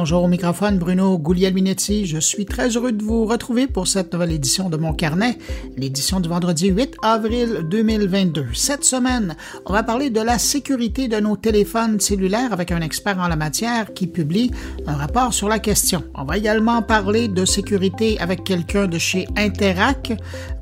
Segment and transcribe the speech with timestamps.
[0.00, 2.06] Bonjour au microphone, Bruno Guglielminetti.
[2.06, 5.36] Je suis très heureux de vous retrouver pour cette nouvelle édition de mon carnet,
[5.76, 8.46] l'édition du vendredi 8 avril 2022.
[8.54, 9.34] Cette semaine,
[9.66, 13.34] on va parler de la sécurité de nos téléphones cellulaires avec un expert en la
[13.34, 14.52] matière qui publie
[14.86, 16.04] un rapport sur la question.
[16.14, 20.12] On va également parler de sécurité avec quelqu'un de chez Interac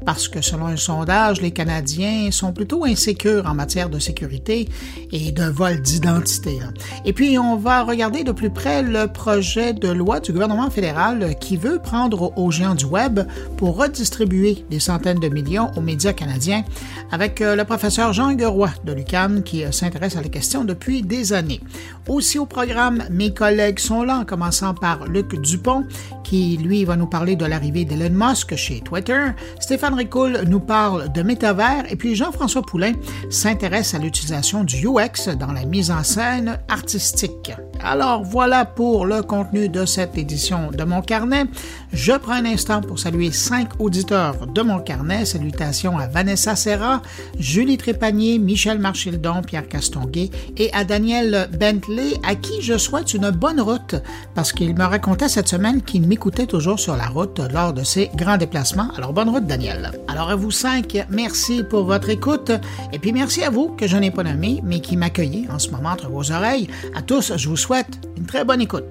[0.06, 4.68] parce que selon un sondage, les Canadiens sont plutôt insécures en matière de sécurité
[5.10, 6.60] et de vol d'identité.
[7.04, 11.34] Et puis, on va regarder de plus près le projet de loi du gouvernement fédéral
[11.40, 13.20] qui veut prendre aux géants du Web
[13.56, 16.62] pour redistribuer des centaines de millions aux médias canadiens
[17.10, 21.02] avec euh, le professeur Jean Gueroy de l'UQAM qui euh, s'intéresse à la question depuis
[21.02, 21.60] des années.
[22.08, 25.84] Aussi au programme, mes collègues sont là, en commençant par Luc Dupont
[26.22, 29.28] qui, lui, va nous parler de l'arrivée d'Elon Musk chez Twitter.
[29.60, 32.92] Stéphane Ricoul nous parle de métavers et puis Jean-François Poulain
[33.30, 37.52] s'intéresse à l'utilisation du UX dans la mise en scène artistique.
[37.82, 41.44] Alors voilà pour le contenu de cette édition de mon carnet.
[41.92, 45.24] Je prends un instant pour saluer cinq auditeurs de mon carnet.
[45.24, 47.02] Salutations à Vanessa Serra,
[47.38, 53.30] Julie Trépanier, Michel Marchildon, Pierre Castonguay et à Daniel Bentley, à qui je souhaite une
[53.30, 53.96] bonne route
[54.34, 58.10] parce qu'il me racontait cette semaine qu'il m'écoutait toujours sur la route lors de ses
[58.14, 58.90] grands déplacements.
[58.96, 59.92] Alors bonne route, Daniel.
[60.08, 62.50] Alors à vous cinq, merci pour votre écoute
[62.92, 65.70] et puis merci à vous que je n'ai pas nommé mais qui m'accueillez en ce
[65.70, 66.68] moment entre vos oreilles.
[66.94, 68.84] À tous, je vous souhaite une très bonne écoute.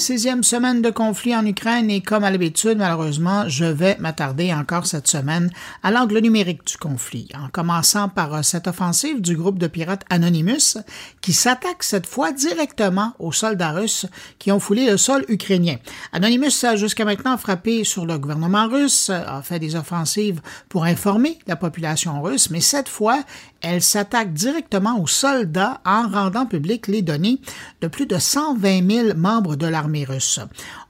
[0.00, 4.86] Sixième semaine de conflit en Ukraine et comme à l'habitude, malheureusement, je vais m'attarder encore
[4.86, 5.50] cette semaine
[5.82, 10.04] à l'angle numérique du conflit, en commençant par euh, cette offensive du groupe de pirates
[10.08, 10.78] Anonymous
[11.20, 14.06] qui s'attaque cette fois directement aux soldats russes
[14.38, 15.76] qui ont foulé le sol ukrainien.
[16.12, 21.38] Anonymous a jusqu'à maintenant frappé sur le gouvernement russe, a fait des offensives pour informer
[21.46, 23.22] la population russe, mais cette fois,
[23.62, 27.40] elle s'attaque directement aux soldats en rendant public les données
[27.80, 30.40] de plus de 120 000 membres de l'armée russe.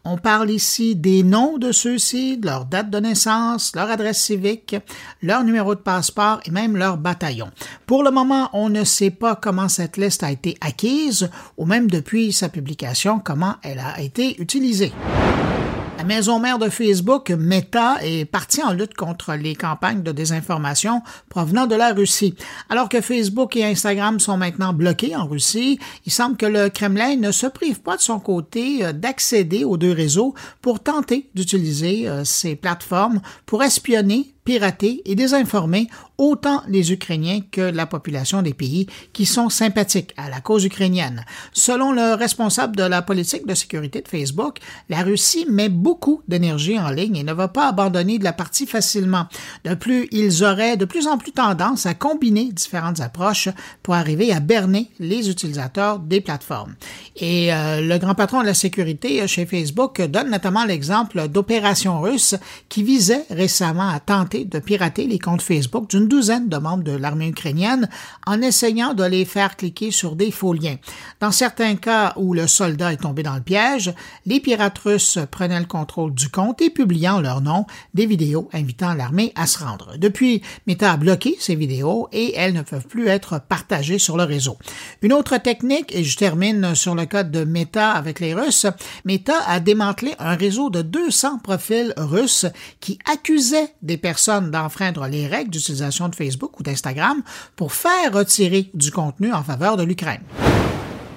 [0.05, 4.77] On parle ici des noms de ceux-ci, de leur date de naissance, leur adresse civique,
[5.23, 7.51] leur numéro de passeport et même leur bataillon.
[7.87, 11.91] Pour le moment, on ne sait pas comment cette liste a été acquise ou même
[11.91, 14.93] depuis sa publication, comment elle a été utilisée.
[16.01, 21.03] La maison mère de Facebook, Meta, est partie en lutte contre les campagnes de désinformation
[21.29, 22.35] provenant de la Russie.
[22.71, 27.17] Alors que Facebook et Instagram sont maintenant bloqués en Russie, il semble que le Kremlin
[27.17, 32.09] ne se prive pas de son côté euh, d'accéder aux deux réseaux pour tenter d'utiliser
[32.09, 38.55] euh, ces plateformes pour espionner pirater et désinformer autant les Ukrainiens que la population des
[38.55, 41.25] pays qui sont sympathiques à la cause ukrainienne.
[41.53, 44.59] Selon le responsable de la politique de sécurité de Facebook,
[44.89, 48.67] la Russie met beaucoup d'énergie en ligne et ne va pas abandonner de la partie
[48.67, 49.27] facilement.
[49.65, 53.49] De plus, ils auraient de plus en plus tendance à combiner différentes approches
[53.83, 56.75] pour arriver à berner les utilisateurs des plateformes.
[57.17, 62.35] Et euh, le grand patron de la sécurité chez Facebook donne notamment l'exemple d'opérations russes
[62.69, 66.93] qui visaient récemment à tenter de pirater les comptes Facebook d'une douzaine de membres de
[66.93, 67.89] l'armée ukrainienne
[68.27, 70.77] en essayant de les faire cliquer sur des faux liens.
[71.19, 73.93] Dans certains cas où le soldat est tombé dans le piège,
[74.27, 78.95] les pirates russes prenaient le contrôle du compte et publiant leur nom des vidéos invitant
[78.95, 79.95] l'armée à se rendre.
[79.99, 84.25] Depuis, Meta a bloqué ces vidéos et elles ne peuvent plus être partagées sur le
[84.25, 84.57] réseau.
[85.03, 88.67] Une autre technique, et je termine sur le code de Meta avec les Russes,
[89.05, 92.47] Meta a démantelé un réseau de 200 profils russes
[92.79, 94.20] qui accusaient des personnes
[94.51, 97.23] d'enfreindre les règles d'utilisation de Facebook ou d'Instagram
[97.57, 100.23] pour faire retirer du contenu en faveur de l'Ukraine.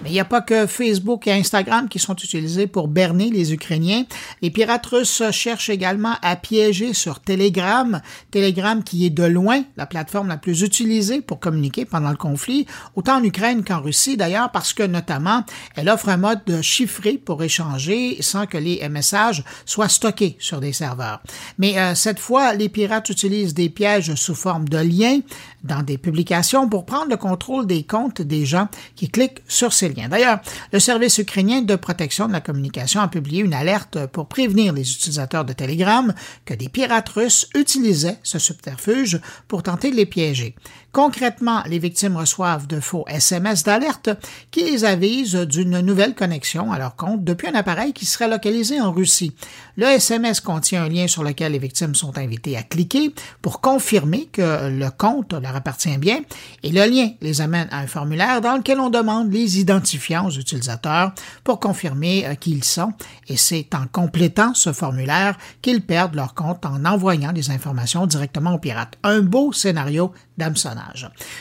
[0.04, 3.54] Mais il n'y a pas que Facebook et Instagram qui sont utilisés pour berner les
[3.54, 4.04] Ukrainiens.
[4.42, 9.86] Les pirates russes cherchent également à piéger sur Telegram, Telegram qui est de loin la
[9.86, 14.52] plateforme la plus utilisée pour communiquer pendant le conflit, autant en Ukraine qu'en Russie d'ailleurs,
[14.52, 15.46] parce que notamment
[15.76, 20.74] elle offre un mode chiffré pour échanger sans que les messages soient stockés sur des
[20.74, 21.22] serveurs.
[21.58, 25.20] Mais euh, cette fois, les pirates utilisent des pièges sous forme de liens
[25.64, 29.94] dans des publications pour prendre le contrôle des comptes des gens qui cliquent sur ces
[29.94, 30.40] D'ailleurs,
[30.72, 34.90] le service ukrainien de protection de la communication a publié une alerte pour prévenir les
[34.90, 36.14] utilisateurs de Telegram
[36.46, 40.56] que des pirates russes utilisaient ce subterfuge pour tenter de les piéger.
[40.94, 44.10] Concrètement, les victimes reçoivent de faux SMS d'alerte
[44.52, 48.80] qui les avisent d'une nouvelle connexion à leur compte depuis un appareil qui serait localisé
[48.80, 49.34] en Russie.
[49.76, 53.12] Le SMS contient un lien sur lequel les victimes sont invitées à cliquer
[53.42, 56.20] pour confirmer que le compte leur appartient bien
[56.62, 60.32] et le lien les amène à un formulaire dans lequel on demande les identifiants aux
[60.32, 61.14] utilisateurs
[61.44, 62.94] pour confirmer euh, qui ils sont
[63.28, 68.54] et c'est en complétant ce formulaire qu'ils perdent leur compte en envoyant des informations directement
[68.54, 68.96] aux pirates.
[69.02, 70.14] Un beau scénario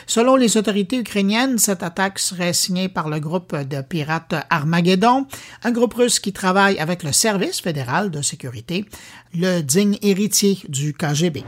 [0.05, 5.25] Selon les autorités ukrainiennes, cette attaque serait signée par le groupe de pirates Armageddon,
[5.63, 8.85] un groupe russe qui travaille avec le Service fédéral de sécurité,
[9.33, 11.43] le digne héritier du KGB.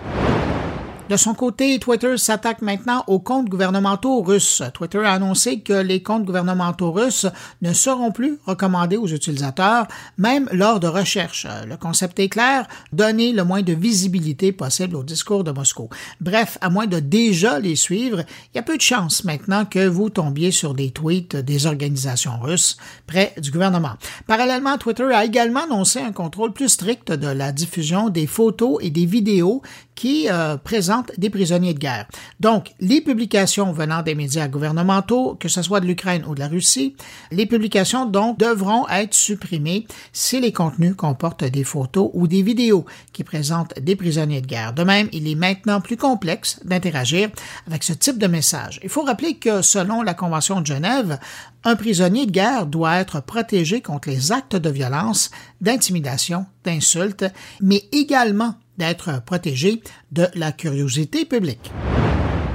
[1.07, 4.63] De son côté, Twitter s'attaque maintenant aux comptes gouvernementaux russes.
[4.73, 7.27] Twitter a annoncé que les comptes gouvernementaux russes
[7.61, 9.87] ne seront plus recommandés aux utilisateurs,
[10.17, 11.45] même lors de recherches.
[11.67, 15.89] Le concept est clair, donner le moins de visibilité possible au discours de Moscou.
[16.21, 19.85] Bref, à moins de déjà les suivre, il y a peu de chances maintenant que
[19.85, 23.93] vous tombiez sur des tweets des organisations russes près du gouvernement.
[24.25, 28.89] Parallèlement, Twitter a également annoncé un contrôle plus strict de la diffusion des photos et
[28.89, 29.61] des vidéos
[29.95, 32.05] qui euh, présentent des prisonniers de guerre.
[32.39, 36.47] Donc, les publications venant des médias gouvernementaux, que ce soit de l'Ukraine ou de la
[36.47, 36.95] Russie,
[37.31, 42.85] les publications donc devront être supprimées si les contenus comportent des photos ou des vidéos
[43.13, 44.73] qui présentent des prisonniers de guerre.
[44.73, 47.29] De même, il est maintenant plus complexe d'interagir
[47.67, 48.79] avec ce type de message.
[48.83, 51.19] Il faut rappeler que selon la Convention de Genève,
[51.63, 55.31] un prisonnier de guerre doit être protégé contre les actes de violence,
[55.61, 57.25] d'intimidation, d'insultes,
[57.61, 59.81] mais également d'être protégé
[60.11, 61.71] de la curiosité publique.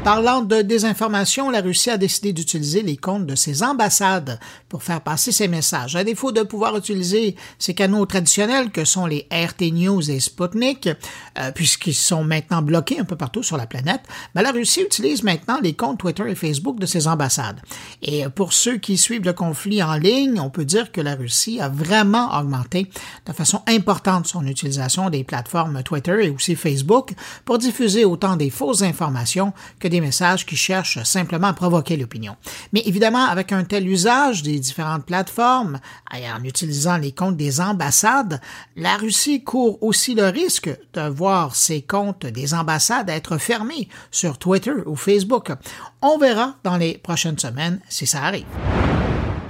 [0.04, 5.02] Parlant de désinformation, la Russie a décidé d'utiliser les comptes de ses ambassades pour faire
[5.02, 5.94] passer ses messages.
[5.94, 10.88] À défaut de pouvoir utiliser ces canaux traditionnels que sont les RT News et Sputnik,
[11.38, 14.00] euh, puisqu'ils sont maintenant bloqués un peu partout sur la planète,
[14.34, 17.60] ben, la Russie utilise maintenant les comptes Twitter et Facebook de ses ambassades.
[18.00, 21.60] Et pour ceux qui suivent le conflit en ligne, on peut dire que la Russie
[21.60, 22.90] a vraiment augmenté
[23.26, 27.12] de façon importante son utilisation des plateformes Twitter et aussi Facebook
[27.44, 32.36] pour diffuser autant des fausses informations que des messages qui cherchent simplement à provoquer l'opinion.
[32.72, 35.80] Mais évidemment, avec un tel usage des différentes plateformes
[36.16, 38.40] et en utilisant les comptes des ambassades,
[38.76, 44.38] la Russie court aussi le risque de voir ses comptes des ambassades être fermés sur
[44.38, 45.52] Twitter ou Facebook.
[46.02, 48.46] On verra dans les prochaines semaines si ça arrive.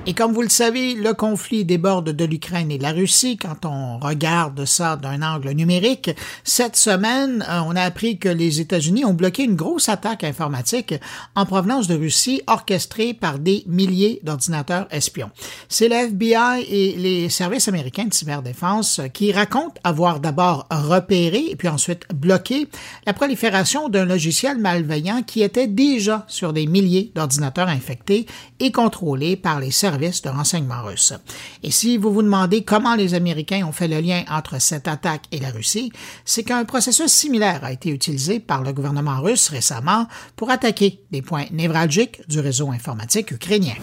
[0.06, 3.66] Et comme vous le savez, le conflit déborde de l'Ukraine et de la Russie quand
[3.66, 6.10] on regarde ça d'un angle numérique.
[6.42, 10.94] Cette semaine, euh, on a appris que les États-Unis ont bloqué une grosse attaque informatique
[11.36, 15.30] en provenance de Russie orchestrée par des milliers d'ordinateurs espions.
[15.68, 21.56] C'est le FBI et les services américains de cyberdéfense qui racontent avoir d'abord repéré et
[21.56, 22.68] puis ensuite bloqué
[23.06, 28.24] la prolifération d'un logiciel malveillant qui était déjà sur des milliers d'ordinateurs infectés
[28.60, 31.12] et contrôlés par les services de renseignement russe.
[31.62, 35.24] Et si vous vous demandez comment les Américains ont fait le lien entre cette attaque
[35.32, 35.92] et la Russie,
[36.24, 40.06] c'est qu'un processus similaire a été utilisé par le gouvernement russe récemment
[40.36, 43.74] pour attaquer des points névralgiques du réseau informatique ukrainien.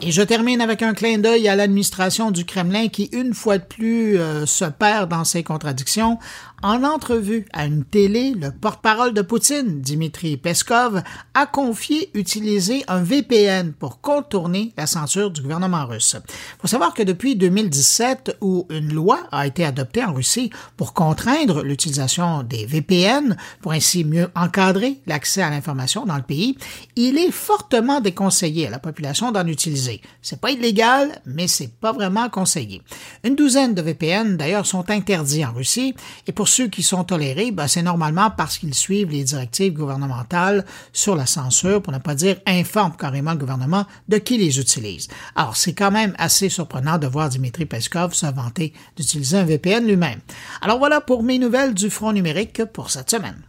[0.00, 3.64] Et je termine avec un clin d'œil à l'administration du Kremlin qui, une fois de
[3.64, 6.18] plus, euh, se perd dans ses contradictions
[6.62, 11.02] en entrevue à une télé, le porte-parole de Poutine, Dimitri Peskov,
[11.34, 16.16] a confié utiliser un VPN pour contourner la censure du gouvernement russe.
[16.16, 20.94] Il faut savoir que depuis 2017, où une loi a été adoptée en Russie pour
[20.94, 26.56] contraindre l'utilisation des VPN, pour ainsi mieux encadrer l'accès à l'information dans le pays,
[26.96, 30.00] il est fortement déconseillé à la population d'en utiliser.
[30.22, 32.82] C'est pas illégal, mais c'est pas vraiment conseillé.
[33.22, 35.94] Une douzaine de VPN, d'ailleurs, sont interdits en Russie,
[36.26, 40.64] et pour ceux qui sont tolérés, ben, c'est normalement parce qu'ils suivent les directives gouvernementales
[40.92, 45.08] sur la censure, pour ne pas dire informent carrément le gouvernement de qui les utilise.
[45.36, 49.86] Alors, c'est quand même assez surprenant de voir Dimitri Peskov se vanter d'utiliser un VPN
[49.86, 50.20] lui-même.
[50.60, 53.42] Alors voilà pour mes nouvelles du front numérique pour cette semaine.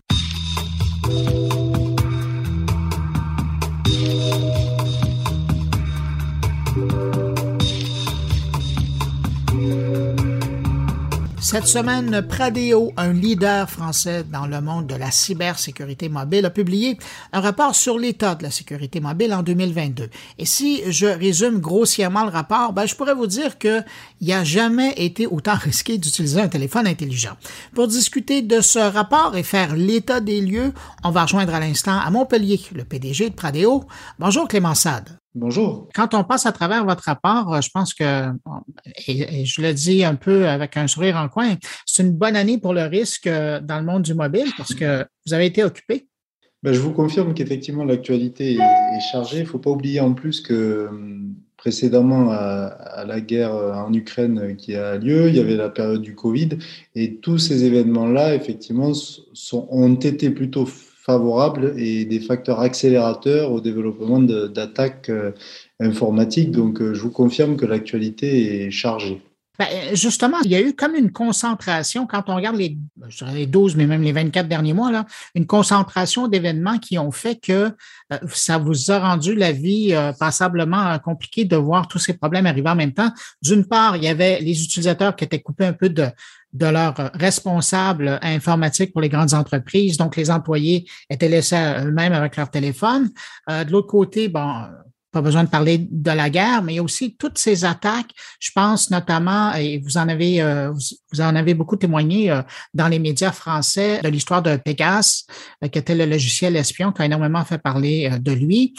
[11.49, 16.99] Cette semaine, Pradeo, un leader français dans le monde de la cybersécurité mobile, a publié
[17.33, 20.11] un rapport sur l'état de la sécurité mobile en 2022.
[20.37, 23.83] Et si je résume grossièrement le rapport, ben, je pourrais vous dire qu'il
[24.21, 27.35] n'y a jamais été autant risqué d'utiliser un téléphone intelligent.
[27.73, 30.71] Pour discuter de ce rapport et faire l'état des lieux,
[31.03, 33.85] on va rejoindre à l'instant à Montpellier le PDG de Pradeo.
[34.19, 35.18] Bonjour Clément Sade.
[35.35, 35.87] Bonjour.
[35.93, 38.29] Quand on passe à travers votre rapport, euh, je pense que,
[39.07, 41.55] et, je le dis un peu avec un sourire en coin,
[41.85, 45.05] c'est une bonne année pour le risque euh, dans le monde du mobile parce que
[45.27, 46.07] vous avez été occupé.
[46.63, 49.37] Ben, je vous confirme qu'effectivement l'actualité est, chargée.
[49.37, 54.55] Il ne faut pas oublier en plus que hum, précédemment à, la guerre en Ukraine
[54.57, 56.49] qui a lieu, il y avait la période du Covid
[56.95, 60.65] et tous ces événements-là, effectivement, sont, ont été plutôt
[61.09, 65.31] favorables et des facteurs accélérateurs au développement d'attaques euh,
[65.79, 66.51] informatiques.
[66.51, 69.19] Donc, euh, je vous confirme que l'actualité est chargée.
[69.59, 72.77] Ben, justement, il y a eu comme une concentration, quand on regarde les,
[73.33, 77.35] les 12, mais même les 24 derniers mois, là, une concentration d'événements qui ont fait
[77.35, 77.75] que
[78.13, 82.45] euh, ça vous a rendu la vie euh, passablement compliquée de voir tous ces problèmes
[82.45, 83.11] arriver en même temps.
[83.41, 86.07] D'une part, il y avait les utilisateurs qui étaient coupés un peu de,
[86.53, 89.97] de leurs responsables informatiques pour les grandes entreprises.
[89.97, 93.09] Donc, les employés étaient laissés à eux-mêmes avec leur téléphone.
[93.49, 94.63] Euh, de l'autre côté, bon,
[95.11, 98.11] pas besoin de parler de la guerre, mais aussi toutes ces attaques.
[98.39, 102.41] Je pense notamment, et vous en avez, euh, vous en avez beaucoup témoigné euh,
[102.73, 105.25] dans les médias français de l'histoire de Pegasus,
[105.63, 108.75] euh, qui était le logiciel espion qui a énormément fait parler de lui.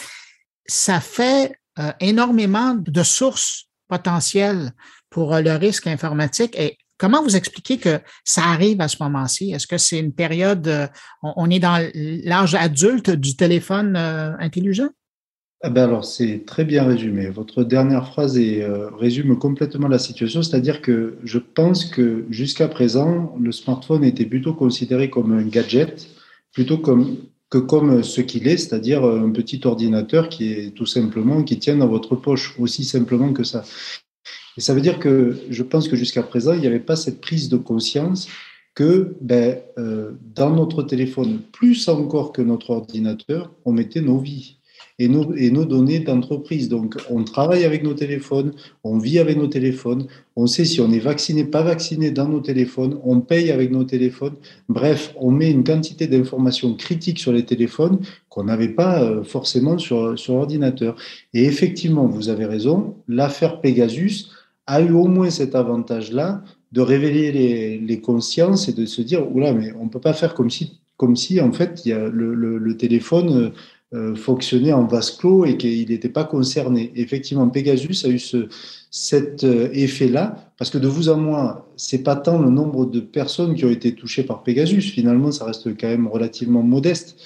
[0.67, 1.53] Ça fait
[1.99, 4.71] énormément de sources potentielles
[5.09, 6.55] pour le risque informatique.
[6.57, 9.51] Et comment vous expliquez que ça arrive à ce moment-ci?
[9.51, 10.89] Est-ce que c'est une période,
[11.23, 13.95] on est dans l'âge adulte du téléphone
[14.39, 14.89] intelligent?
[15.63, 17.27] Ah ben alors, c'est très bien résumé.
[17.29, 23.35] Votre dernière phrase euh, résume complètement la situation, c'est-à-dire que je pense que jusqu'à présent,
[23.39, 26.07] le smartphone était plutôt considéré comme un gadget,
[26.51, 27.17] plutôt comme,
[27.51, 31.77] que comme ce qu'il est, c'est-à-dire un petit ordinateur qui est tout simplement, qui tient
[31.77, 33.63] dans votre poche, aussi simplement que ça.
[34.57, 37.21] Et ça veut dire que je pense que jusqu'à présent, il n'y avait pas cette
[37.21, 38.27] prise de conscience
[38.73, 44.57] que ben, euh, dans notre téléphone, plus encore que notre ordinateur, on mettait nos vies
[45.01, 46.69] et nos, données d'entreprise.
[46.69, 48.53] Donc, on travaille avec nos téléphones,
[48.83, 50.05] on vit avec nos téléphones,
[50.35, 53.83] on sait si on est vacciné, pas vacciné dans nos téléphones, on paye avec nos
[53.83, 54.35] téléphones.
[54.69, 59.77] Bref, on met une quantité d'informations critiques sur les téléphones qu'on n'avait pas euh, forcément
[59.77, 60.95] sur, sur l'ordinateur.
[61.33, 64.27] Et effectivement, vous avez raison, l'affaire Pegasus
[64.67, 69.29] a eu au moins cet avantage-là de révéler les, les, consciences et de se dire,
[69.35, 72.07] oula, mais on ne peut pas faire comme si, comme si en fait, y a
[72.07, 73.51] le, le, le téléphone
[73.93, 76.93] euh, fonctionnait en vase clos et qu'il n'était pas concerné.
[76.95, 78.47] Effectivement, Pegasus a eu ce,
[78.89, 83.01] cet euh, effet-là, parce que de vous à moi, c'est pas tant le nombre de
[83.01, 87.17] personnes qui ont été touchées par Pegasus, finalement, ça reste quand même relativement modeste,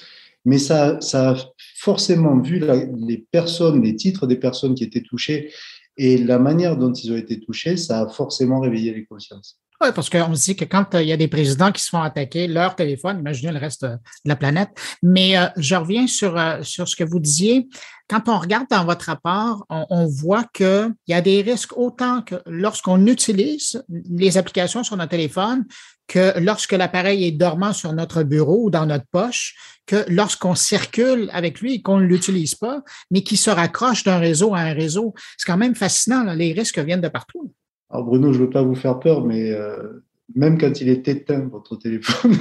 [0.44, 1.36] mais ça, ça a
[1.76, 2.60] forcément vu
[2.96, 5.50] les personnes, les titres des personnes qui étaient touchées
[5.96, 9.60] et la manière dont ils ont été touchés, ça a forcément réveillé les consciences.
[9.82, 11.90] Oui, parce qu'on se dit que quand euh, il y a des présidents qui se
[11.90, 14.70] font attaquer leur téléphone, imaginez le reste euh, de la planète.
[15.02, 17.68] Mais euh, je reviens sur, sur ce que vous disiez.
[18.08, 22.36] Quand on regarde dans votre rapport, on, voit qu'il y a des risques autant que
[22.46, 25.64] lorsqu'on utilise les applications sur notre téléphone
[26.06, 29.56] que lorsque l'appareil est dormant sur notre bureau ou dans notre poche,
[29.86, 34.18] que lorsqu'on circule avec lui et qu'on ne l'utilise pas, mais qui se raccroche d'un
[34.18, 35.14] réseau à un réseau.
[35.36, 36.22] C'est quand même fascinant.
[36.32, 37.52] Les risques viennent de partout.
[37.90, 41.06] Alors Bruno, je ne veux pas vous faire peur, mais euh, même quand il est
[41.08, 42.32] éteint, votre téléphone,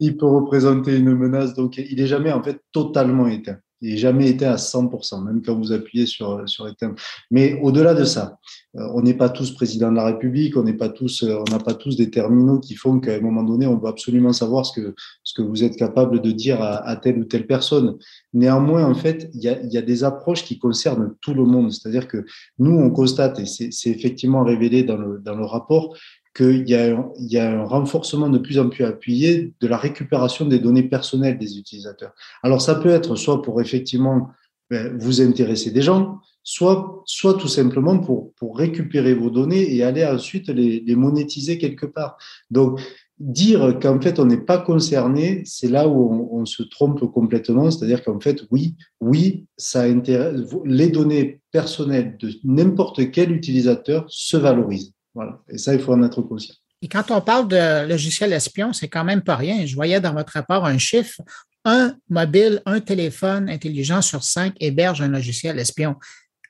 [0.00, 1.54] il, peut représenter une menace.
[1.54, 3.58] Donc, il n'est jamais en fait totalement éteint.
[3.84, 6.94] Jamais éteint à 100%, même quand vous appuyez sur, sur éteindre.
[7.30, 8.38] Mais au-delà de ça,
[8.76, 11.50] euh, on n'est pas tous président de la République, on n'est pas tous, euh, on
[11.50, 14.66] n'a pas tous des terminaux qui font qu'à un moment donné, on veut absolument savoir
[14.66, 17.96] ce que, ce que vous êtes capable de dire à, à telle ou telle personne.
[18.32, 21.70] Néanmoins, en fait, il y a, y a, des approches qui concernent tout le monde.
[21.72, 22.24] C'est-à-dire que
[22.58, 25.96] nous, on constate, et c'est effectivement révélé dans le, dans le rapport,
[26.34, 30.58] qu'il y, y a un renforcement de plus en plus appuyé de la récupération des
[30.58, 32.12] données personnelles des utilisateurs.
[32.42, 34.30] Alors, ça peut être soit pour effectivement
[34.70, 39.82] ben, vous intéresser des gens, soit, soit tout simplement pour, pour récupérer vos données et
[39.82, 42.16] aller ensuite les, les monétiser quelque part.
[42.50, 42.80] Donc,
[43.18, 47.70] dire qu'en fait on n'est pas concerné, c'est là où on, on, se trompe complètement.
[47.70, 54.36] C'est-à-dire qu'en fait, oui, oui, ça intéresse, les données personnelles de n'importe quel utilisateur se
[54.36, 54.93] valorisent.
[55.14, 55.38] Voilà.
[55.48, 56.54] Et ça, il faut en être conscient.
[56.82, 59.64] Et quand on parle de logiciel espion, c'est quand même pas rien.
[59.64, 61.20] Je voyais dans votre rapport un chiffre.
[61.64, 65.96] Un mobile, un téléphone intelligent sur cinq héberge un logiciel espion.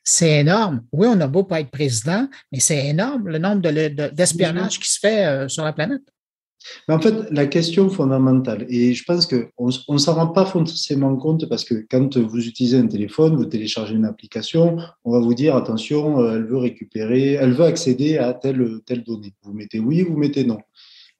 [0.02, 0.82] C'est énorme.
[0.92, 3.62] Oui, on a beau pas être président, mais c'est énorme le nombre
[4.10, 6.02] d'espionnage qui se fait euh, sur la planète.
[6.88, 11.16] Mais en fait, la question fondamentale, et je pense qu'on ne s'en rend pas forcément
[11.16, 15.34] compte parce que quand vous utilisez un téléphone, vous téléchargez une application, on va vous
[15.34, 19.34] dire attention, euh, elle veut récupérer, elle veut accéder à telle, telle donnée.
[19.42, 20.58] Vous mettez oui, vous mettez non.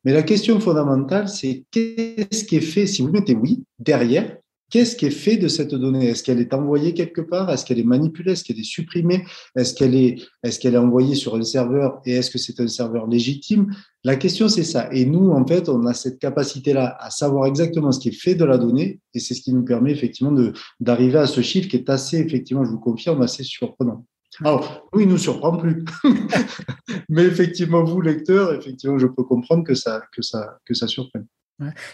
[0.05, 4.37] Mais la question fondamentale, c'est qu'est-ce qui est fait si vous mettez oui derrière
[4.75, 6.09] qu'est-ce qui est fait de cette donnée?
[6.09, 7.49] Est-ce qu'elle est envoyée quelque part?
[7.49, 8.33] Est-ce qu'elle est manipulée?
[8.33, 9.25] Est-ce qu'elle est supprimée?
[9.55, 13.07] Est-ce qu'elle est, est, est envoyée sur un serveur et est-ce que c'est un serveur
[13.07, 13.73] légitime?
[14.03, 14.89] La question, c'est ça.
[14.91, 18.35] Et nous, en fait, on a cette capacité-là à savoir exactement ce qui est fait
[18.35, 20.37] de la donnée et c'est ce qui nous permet effectivement
[20.81, 24.05] d'arriver à ce chiffre qui est assez, effectivement, je vous confirme, assez surprenant.
[24.41, 25.85] Alors, oui, il nous surprend plus.
[27.09, 31.27] Mais effectivement, vous, lecteur, effectivement, je peux comprendre que ça, que ça, que ça surprenne.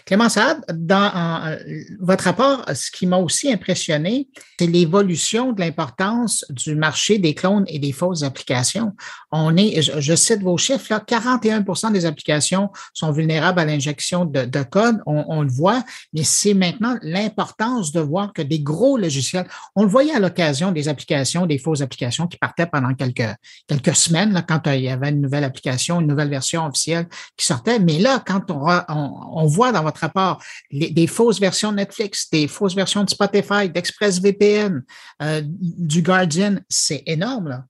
[0.05, 1.55] Clément Saad, dans
[1.99, 4.27] votre rapport, ce qui m'a aussi impressionné,
[4.59, 8.93] c'est l'évolution de l'importance du marché des clones et des fausses applications.
[9.31, 14.63] On est, je, cite vos chiffres, là, 41% des applications sont vulnérables à l'injection de,
[14.63, 19.83] code, on, le voit, mais c'est maintenant l'importance de voir que des gros logiciels, on
[19.83, 23.35] le voyait à l'occasion des applications, des fausses applications qui partaient pendant quelques,
[23.67, 27.07] quelques semaines, là, quand euh, il y avait une nouvelle application, une nouvelle version officielle
[27.37, 30.41] qui sortait, mais là, quand on, on voit dans votre rapport
[30.71, 34.83] des fausses versions de Netflix, des fausses versions de Spotify, d'ExpressVPN,
[35.21, 37.63] euh, du Guardian, c'est énorme.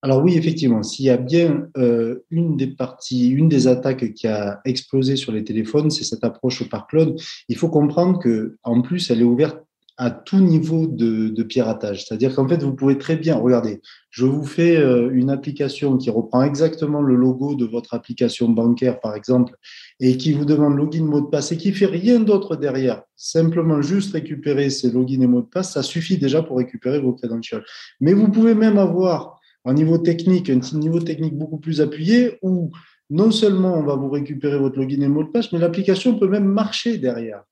[0.00, 4.28] Alors oui, effectivement, s'il y a bien euh, une des parties, une des attaques qui
[4.28, 7.20] a explosé sur les téléphones, c'est cette approche par cloud.
[7.48, 9.58] Il faut comprendre que en plus, elle est ouverte
[10.00, 12.04] à tout niveau de, piratage.
[12.04, 16.08] C'est-à-dire qu'en fait, vous pouvez très bien, regardez, je vous fais euh, une application qui
[16.08, 19.54] reprend exactement le logo de votre application bancaire, par exemple,
[19.98, 23.82] et qui vous demande login, mot de passe, et qui fait rien d'autre derrière, simplement
[23.82, 27.64] juste récupérer ces logins et mots de passe, ça suffit déjà pour récupérer vos credentials.
[28.00, 32.70] Mais vous pouvez même avoir un niveau technique, un niveau technique beaucoup plus appuyé, où
[33.10, 36.28] non seulement on va vous récupérer votre login et mot de passe, mais l'application peut
[36.28, 37.42] même marcher derrière.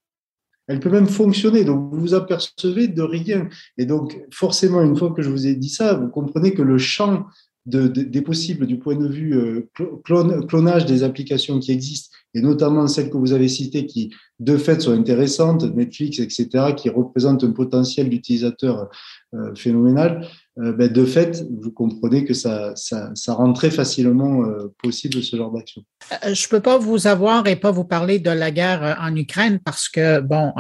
[0.69, 1.65] Elle peut même fonctionner.
[1.65, 3.49] Donc, vous vous apercevez de rien.
[3.79, 6.79] Et donc, forcément, une fois que je vous ai dit ça, vous comprenez que le
[6.79, 7.27] champ
[7.67, 9.69] des possibles du point de vue euh,
[10.05, 14.81] clonage des applications qui existent, et notamment celles que vous avez citées qui, de fait,
[14.81, 18.89] sont intéressantes, Netflix, etc., qui représentent un potentiel d'utilisateur
[19.35, 20.27] euh, phénoménal,
[20.59, 24.45] euh, ben, de fait, vous comprenez que ça, ça, rend très facilement
[24.83, 25.83] possible ce genre d'action.
[26.23, 29.59] Je ne peux pas vous avoir et pas vous parler de la guerre en Ukraine
[29.65, 30.53] parce que, bon,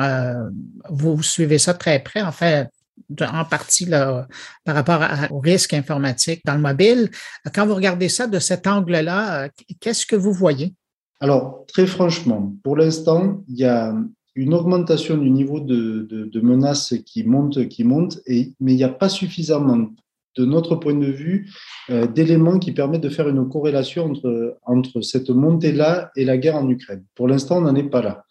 [0.90, 2.22] vous suivez ça très près.
[2.22, 2.68] En fait,
[3.20, 4.26] en partie là,
[4.64, 7.10] par rapport au risque informatique dans le mobile.
[7.54, 9.48] Quand vous regardez ça de cet angle-là,
[9.80, 10.74] qu'est-ce que vous voyez?
[11.20, 13.94] Alors, très franchement, pour l'instant, il y a
[14.34, 18.84] une augmentation du niveau de, de, menaces qui monte, qui monte, et, mais il n'y
[18.84, 19.88] a pas suffisamment,
[20.36, 21.50] de notre point de vue,
[21.88, 26.56] euh, d'éléments qui permettent de faire une corrélation entre, entre cette montée-là et la guerre
[26.56, 27.04] en Ukraine.
[27.14, 28.26] Pour l'instant, on n'en est pas là.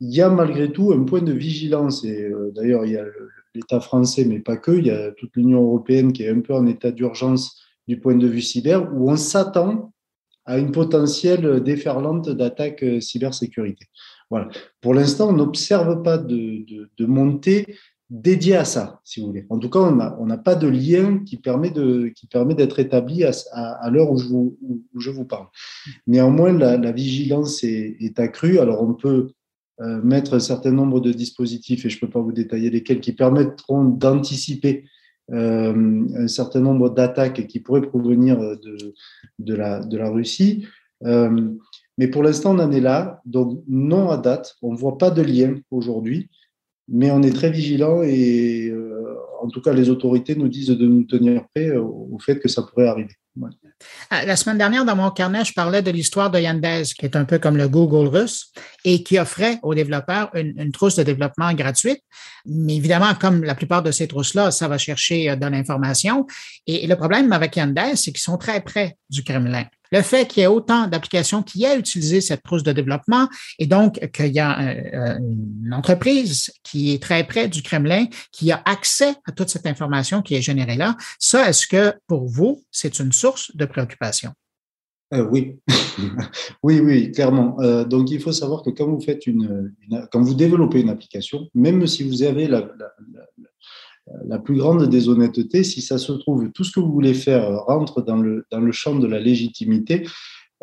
[0.00, 3.04] Il y a malgré tout un point de vigilance, et euh, d'ailleurs, il y a
[3.04, 6.40] le, l'État français, mais pas que, il y a toute l'Union européenne qui est un
[6.40, 9.92] peu en état d'urgence du point de vue cyber, où on s'attend
[10.44, 13.86] à une potentielle déferlante d'attaques euh, cybersécurité.
[14.30, 14.48] Voilà.
[14.80, 17.76] Pour l'instant, on n'observe pas de, montée
[18.10, 19.46] dédiée à ça, si vous voulez.
[19.50, 24.18] En tout cas, on n'a pas de lien qui permet d'être établi à, l'heure où,
[24.18, 25.46] je vous, parle.
[26.06, 28.58] Néanmoins, la, vigilance est, est, accrue.
[28.58, 29.32] Alors, on peut
[30.02, 33.12] mettre un certain nombre de dispositifs, et je ne peux pas vous détailler lesquels, qui
[33.12, 34.84] permettront d'anticiper
[35.30, 38.94] euh, un certain nombre d'attaques qui pourraient provenir de,
[39.38, 40.66] de, la, de la Russie.
[41.04, 41.50] Euh,
[41.96, 43.20] mais pour l'instant, on en est là.
[43.24, 44.56] Donc, non à date.
[44.62, 46.28] On ne voit pas de lien aujourd'hui,
[46.88, 48.72] mais on est très vigilant et
[49.40, 52.62] en tout cas, les autorités nous disent de nous tenir prêts au fait que ça
[52.62, 53.14] pourrait arriver.
[53.44, 57.16] Euh, la semaine dernière, dans mon carnet, je parlais de l'histoire de Yandex, qui est
[57.16, 58.52] un peu comme le Google russe
[58.84, 62.02] et qui offrait aux développeurs une, trousse de développement gratuite.
[62.46, 66.26] Mais évidemment, comme la plupart de ces trousses-là, ça va chercher euh, de l'information.
[66.66, 69.64] Et, le problème avec Yandex, c'est qu'ils sont très près du Kremlin.
[69.92, 73.66] Le fait qu'il y ait autant d'applications qui aient utilisé cette trousse de développement et
[73.66, 78.62] donc qu'il y a euh, une entreprise qui est très près du Kremlin, qui a
[78.64, 82.98] accès à toute cette information qui est générée là, ça, est-ce que pour vous, c'est
[82.98, 84.32] une source de préoccupation?
[85.14, 85.58] Euh, oui,
[86.62, 87.58] oui, oui, clairement.
[87.60, 89.74] Euh, donc, il faut savoir que quand vous faites une,
[90.12, 92.70] quand vous développez une application, même si vous avez la
[94.44, 98.02] plus grande des honnêtetés, si ça se trouve, tout ce que vous voulez faire rentre
[98.02, 100.06] dans le, dans le champ de la légitimité,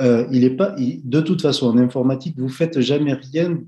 [0.01, 3.59] euh, il est pas, de toute façon, en informatique, vous faites jamais rien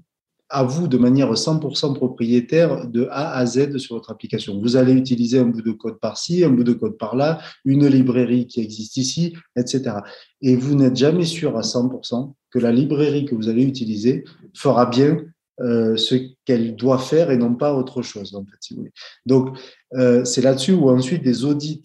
[0.49, 4.59] à vous de manière 100% propriétaire de A à Z sur votre application.
[4.61, 8.47] Vous allez utiliser un bout de code par-ci, un bout de code par-là, une librairie
[8.47, 9.97] qui existe ici, etc.
[10.41, 14.85] Et vous n'êtes jamais sûr à 100% que la librairie que vous allez utiliser fera
[14.85, 15.17] bien
[15.59, 16.15] euh, ce
[16.45, 18.93] qu'elle doit faire et non pas autre chose, en fait, si vous voulez.
[19.25, 19.57] Donc,
[19.95, 21.81] euh, c'est là-dessus où ensuite des audits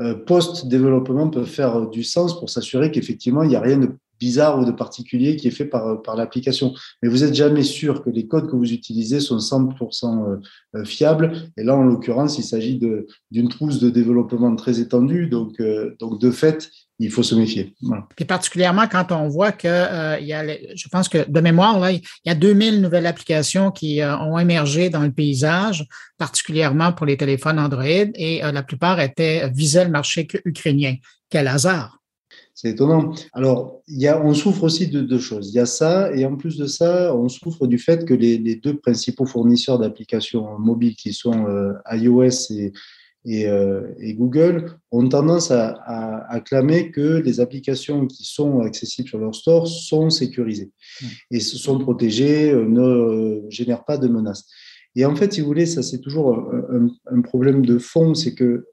[0.00, 4.58] euh, post-développement peuvent faire du sens pour s'assurer qu'effectivement, il n'y a rien de, bizarre
[4.58, 6.74] ou de particulier qui est fait par, par l'application.
[7.02, 10.40] Mais vous n'êtes jamais sûr que les codes que vous utilisez sont 100%
[10.74, 11.32] euh, fiables.
[11.56, 12.80] Et là, en l'occurrence, il s'agit
[13.30, 15.28] d'une trousse de développement très étendue.
[15.28, 15.62] Donc,
[16.00, 17.74] donc de fait, il faut se méfier.
[18.16, 21.80] Puis particulièrement quand on voit que euh, il y a, je pense que de mémoire,
[21.80, 25.86] là, il y a 2000 nouvelles applications qui euh, ont émergé dans le paysage,
[26.18, 30.94] particulièrement pour les téléphones Android, et euh, la plupart étaient visaient le marché ukrainien.
[31.30, 31.98] Quel hasard!
[32.56, 33.12] C'est étonnant.
[33.32, 35.50] Alors, il y a, on souffre aussi de deux choses.
[35.50, 38.38] Il y a ça, et en plus de ça, on souffre du fait que les,
[38.38, 41.46] les deux principaux fournisseurs d'applications mobiles, qui sont
[41.90, 42.72] iOS et,
[43.26, 45.80] euh, et, Google ont tendance à,
[46.28, 51.06] à, clamer que les applications qui sont accessibles sur leur store sont sécurisées mmh.
[51.30, 54.46] et sont protégées, euh, ne euh, génèrent pas de menaces.
[54.94, 56.52] Et en fait, si vous voulez, ça c'est toujours
[57.10, 58.66] un, problème de fond, c'est que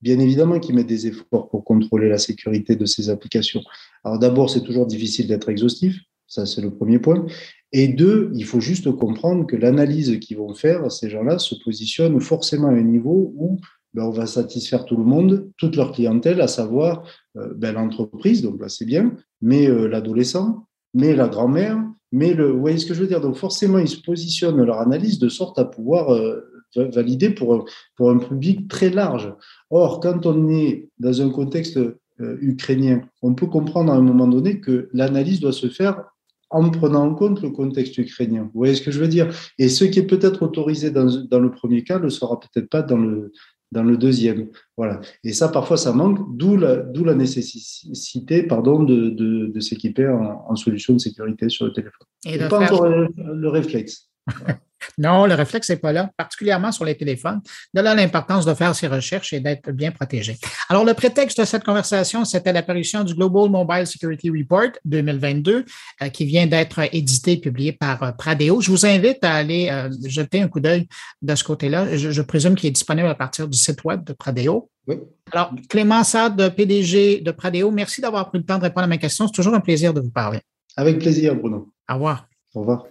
[0.00, 3.62] bien évidemment qu'ils mettent des efforts pour contrôler la sécurité de ces applications.
[4.02, 7.24] Alors d'abord, c'est toujours difficile d'être exhaustif, ça c'est le premier point.
[7.70, 12.20] Et deux, il faut juste comprendre que l'analyse qu'ils vont faire, ces gens-là, se positionne
[12.20, 13.60] forcément à un niveau où
[13.94, 17.04] ben, on va satisfaire tout le monde, toute leur clientèle, à savoir
[17.36, 22.50] euh, ben, l'entreprise, donc là c'est bien, mais euh, l'adolescent, mais la grand-mère, mais le.
[22.50, 23.20] Vous voyez ce que je veux dire?
[23.20, 26.40] Donc forcément, ils se positionnent leur analyse de sorte à pouvoir euh,
[26.76, 29.32] valider pour, pour un public très large.
[29.70, 31.78] Or, quand on est dans un contexte
[32.18, 36.04] ukrainien, on peut comprendre à un moment donné que l'analyse doit se faire
[36.52, 38.42] en prenant en compte le contexte ukrainien.
[38.42, 39.34] Vous voyez ce que je veux dire?
[39.58, 42.82] Et ce qui est peut-être autorisé dans, dans, le premier cas ne sera peut-être pas
[42.82, 43.32] dans le,
[43.72, 44.48] dans le deuxième.
[44.76, 45.00] Voilà.
[45.24, 50.06] Et ça, parfois, ça manque, d'où la, d'où la nécessité pardon, de, de, de s'équiper
[50.06, 52.06] en, en, solution de sécurité sur le téléphone.
[52.26, 54.10] Et, pas encore le réflexe.
[54.98, 57.40] Non, le réflexe n'est pas là, particulièrement sur les téléphones.
[57.74, 60.38] De là l'importance de faire ces recherches et d'être bien protégé.
[60.68, 65.64] Alors, le prétexte de cette conversation, c'était l'apparition du Global Mobile Security Report 2022,
[66.02, 68.60] euh, qui vient d'être édité et publié par euh, Pradeo.
[68.60, 70.88] Je vous invite à aller euh, jeter un coup d'œil
[71.20, 71.96] de ce côté-là.
[71.96, 74.70] Je, présume qu'il est disponible à partir du site web de Pradeo.
[74.86, 74.96] Oui.
[75.30, 78.98] Alors, Clément Sade, PDG de Pradeo, merci d'avoir pris le temps de répondre à mes
[78.98, 79.26] questions.
[79.26, 80.40] C'est toujours un plaisir de vous parler.
[80.76, 81.72] Avec plaisir, Bruno.
[81.88, 82.26] Au revoir.
[82.54, 82.84] Au revoir.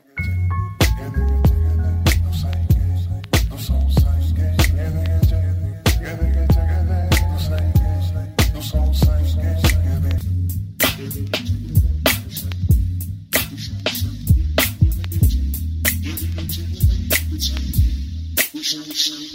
[18.72, 19.31] Shh, shh.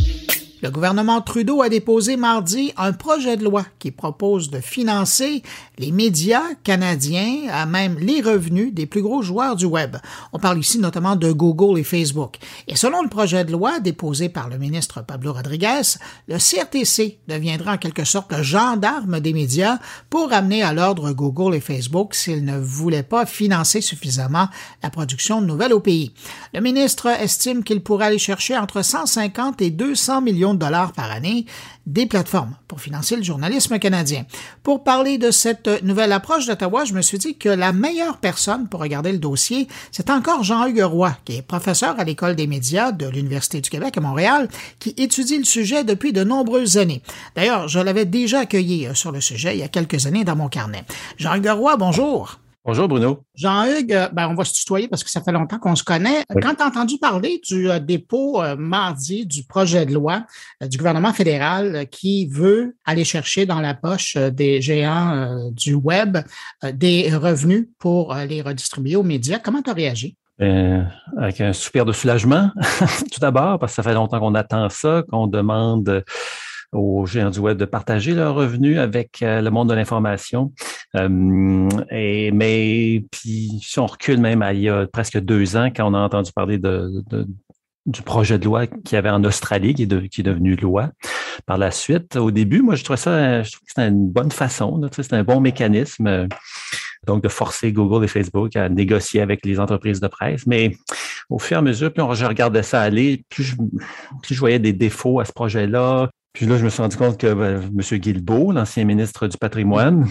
[0.63, 5.43] Le gouvernement Trudeau a déposé mardi un projet de loi qui propose de financer
[5.77, 9.99] les médias canadiens, à même les revenus des plus gros joueurs du Web.
[10.33, 12.39] On parle ici notamment de Google et Facebook.
[12.69, 17.75] Et selon le projet de loi déposé par le ministre Pablo Rodriguez, le CRTC deviendra
[17.75, 22.47] en quelque sorte le gendarme des médias pour amener à l'ordre Google et Facebook s'ils
[22.47, 24.49] ne voulaient pas financer suffisamment
[24.83, 26.15] la production de nouvelles au pays.
[26.55, 31.47] Le ministre estime qu'il pourrait aller chercher entre 150 et 200 millions dollars par année
[31.87, 34.25] des plateformes pour financer le journalisme canadien.
[34.63, 38.69] Pour parler de cette nouvelle approche d'Ottawa, je me suis dit que la meilleure personne
[38.69, 40.85] pour regarder le dossier, c'est encore Jean-Hugues
[41.25, 45.39] qui est professeur à l'École des médias de l'Université du Québec à Montréal, qui étudie
[45.39, 47.03] le sujet depuis de nombreuses années.
[47.35, 50.37] D'ailleurs, je l'avais déjà accueilli euh, sur le sujet il y a quelques années dans
[50.37, 50.85] mon carnet.
[51.19, 51.47] Jean-Hugues
[51.79, 52.39] bonjour.
[52.67, 53.23] Bonjour Bruno.
[53.37, 56.25] Jean-Hugues, euh, ben, on va se tutoyer parce que ça fait longtemps qu'on se connaît.
[56.43, 60.27] Quand tu as entendu parler du euh, dépôt euh, mardi du projet de loi
[60.61, 66.19] du gouvernement fédéral qui veut aller chercher dans la poche des géants du web
[66.73, 70.17] des revenus pour les redistribuer aux médias, comment tu as réagi?
[70.39, 72.51] avec un soupir de soulagement,
[73.13, 76.05] tout d'abord, parce que ça fait longtemps qu'on attend ça, qu'on demande
[76.73, 80.53] aux géants du web de partager leurs revenus avec euh, le monde de l'information.
[80.97, 85.71] Euh, et mais puis si on recule même à il y a presque deux ans,
[85.75, 87.03] quand on a entendu parler de,
[87.87, 90.91] du projet de loi qu'il y avait en Australie, qui est, devenu loi.
[91.47, 94.33] Par la suite, au début, moi, je trouvais ça, je trouve que c'était une bonne
[94.33, 96.27] façon, tu sais, c'était un bon mécanisme, euh,
[97.07, 100.47] donc de forcer Google et Facebook à négocier avec les entreprises de presse.
[100.47, 100.77] Mais
[101.31, 103.57] au fur et à mesure, plus je regardais ça aller, plus je,
[104.23, 107.17] plus je voyais des défauts à ce projet-là, puis là, je me suis rendu compte
[107.17, 107.99] que ben, M.
[107.99, 110.07] Guilbeault, l'ancien ministre du patrimoine,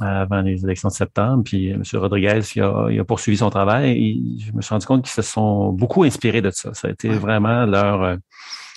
[0.00, 1.84] avant les élections de septembre, puis M.
[1.94, 2.62] Rodriguez, il
[2.98, 3.90] a, poursuivi son travail.
[3.92, 6.74] Et je me suis rendu compte qu'ils se sont beaucoup inspirés de ça.
[6.74, 8.16] Ça a été vraiment leur...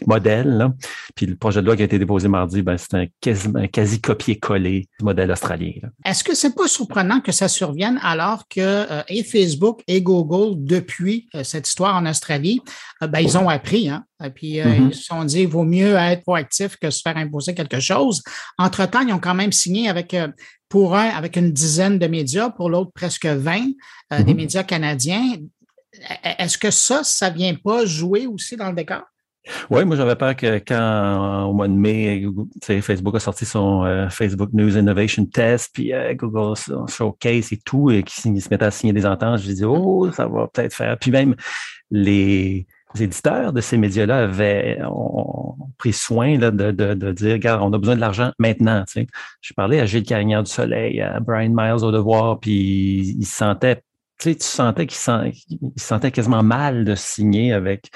[0.08, 0.70] Modèle.
[1.16, 4.02] Puis le projet de loi qui a été déposé mardi, ben, c'est un quasi, quasi
[4.02, 5.74] copier-coller du modèle australien.
[6.06, 10.63] Est-ce que c'est pas surprenant que ça survienne alors que euh, et Facebook et Google,
[10.63, 12.62] depuis euh, cette histoire en Australie,
[13.02, 14.04] euh, ben, ils ont appris, hein?
[14.24, 14.89] Et puis mm-hmm.
[14.89, 18.22] ils se sont dit, il vaut mieux être proactif que se faire imposer quelque chose.
[18.58, 20.16] Entre-temps, ils ont quand même signé avec
[20.70, 23.74] pour un avec une dizaine de médias, pour l'autre presque 20 des
[24.12, 24.36] mm-hmm.
[24.36, 25.36] médias canadiens.
[25.96, 29.04] E-, est-ce que ça, ça vient pas jouer aussi dans le décor?
[29.70, 32.26] Oui, moi j'avais peur que quand au mois de mai,
[32.82, 36.56] Facebook a sorti son euh, Facebook News Innovation Test, puis euh, Google
[36.88, 40.28] Showcase et tout, et qu'ils se mettent à signer des ententes, je disais oh ça
[40.28, 40.98] va peut-être faire.
[40.98, 41.36] Puis même
[41.92, 42.66] les
[43.00, 47.74] éditeurs de ces médias-là avaient ont, pris soin là, de, de, de, dire regarde, on
[47.74, 48.84] a besoin de l'argent maintenant.
[48.88, 49.08] Tu sais.
[49.42, 53.36] Je parlais à Gilles Carignan du Soleil, à Brian Miles au devoir, puis il se
[53.36, 53.82] sentait
[54.19, 55.34] tu, sais, tu sentais qu'il sent,
[55.76, 57.89] sentait quasiment mal de signer avec,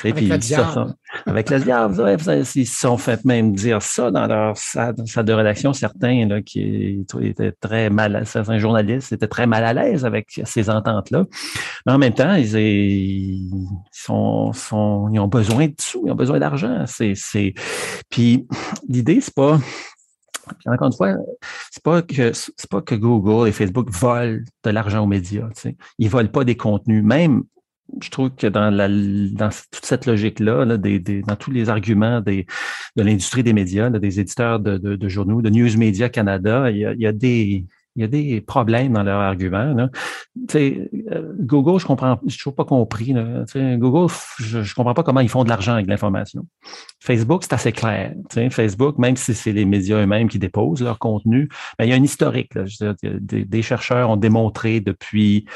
[0.00, 0.94] avec puis, le diable.
[1.26, 2.00] avec le diable.
[2.00, 2.16] Ouais,
[2.54, 7.04] ils se sont fait même dire ça dans leur salle, de rédaction, certains là, qui
[7.22, 11.24] étaient très mal, certains journalistes étaient très mal à l'aise avec ces ententes-là.
[11.86, 13.50] Mais en même temps, ils, ils,
[13.90, 16.84] sont, sont, ils ont besoin de sous, ils ont besoin d'argent.
[16.86, 17.54] C'est...
[18.10, 18.46] Puis
[18.88, 19.58] l'idée, c'est pas
[20.66, 21.16] encore une fois,
[21.70, 22.32] c'est pas que
[22.68, 25.48] pas que Google et Facebook volent de l'argent aux médias.
[25.54, 25.76] Tu sais.
[25.98, 27.02] Ils volent pas des contenus.
[27.02, 27.44] Même,
[28.00, 32.44] je trouve que dans toute cette logique-là, dans tous les arguments de
[32.96, 37.64] l'industrie des médias, des éditeurs de, journaux, de News Media Canada, il y a des
[37.96, 39.88] il y a des problèmes dans leur argument.
[40.54, 43.14] Euh, Google, je comprends, je toujours pas compris.
[43.54, 46.46] Google, je, ne comprends pas comment ils font de l'argent avec l'information.
[47.00, 48.14] Facebook, c'est assez clair.
[48.50, 51.96] Facebook, même si c'est les médias eux-mêmes qui déposent leur contenu, mais il y a
[51.96, 52.52] un historique.
[53.02, 55.46] Des, chercheurs ont démontré depuis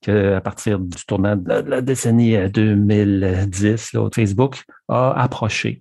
[0.00, 5.80] qu'à partir du tournant de la, décennie 2010, là, Facebook a approché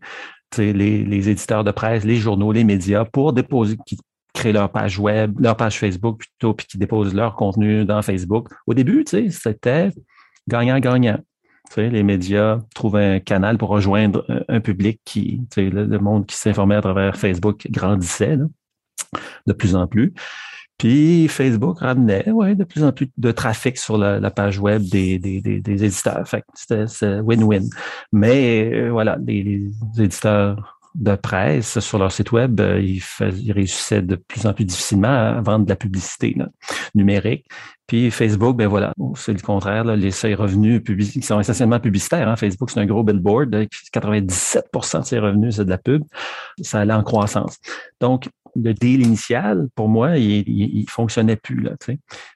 [0.58, 3.78] les, éditeurs de presse, les journaux, les médias pour déposer,
[4.33, 8.47] créer leur page web, leur page Facebook plutôt, puis qui déposent leur contenu dans Facebook.
[8.67, 9.89] Au début, tu sais, c'était
[10.47, 11.19] gagnant-gagnant.
[11.69, 15.99] Tu sais, les médias trouvaient un canal pour rejoindre un, public qui, tu sais, le,
[15.99, 18.37] monde qui s'informait à travers Facebook grandissait
[19.47, 20.13] de plus en plus.
[20.77, 25.19] Puis Facebook ramenait ouais, de plus en plus de trafic sur la, page web des,
[25.19, 26.27] des, des, éditeurs.
[26.27, 26.85] Fait c'était
[27.21, 27.69] win-win.
[28.11, 34.15] Mais euh, voilà, les éditeurs de presse sur leur site web, euh, ils, réussissaient de
[34.15, 36.36] plus en plus difficilement à vendre de la publicité
[36.95, 37.45] numérique.
[37.88, 39.84] Puis Facebook, ben voilà, c'est le contraire.
[39.84, 42.30] les seuils revenus qui sont essentiellement publicitaires.
[42.30, 42.36] Hein.
[42.36, 43.54] Facebook, c'est un gros billboard.
[43.93, 46.04] 97% de ses revenus, c'est de la pub.
[46.62, 47.58] Ça allait en croissance.
[47.99, 51.61] Donc, le deal initial, pour moi, il, il, fonctionnait plus.
[51.61, 51.71] Là,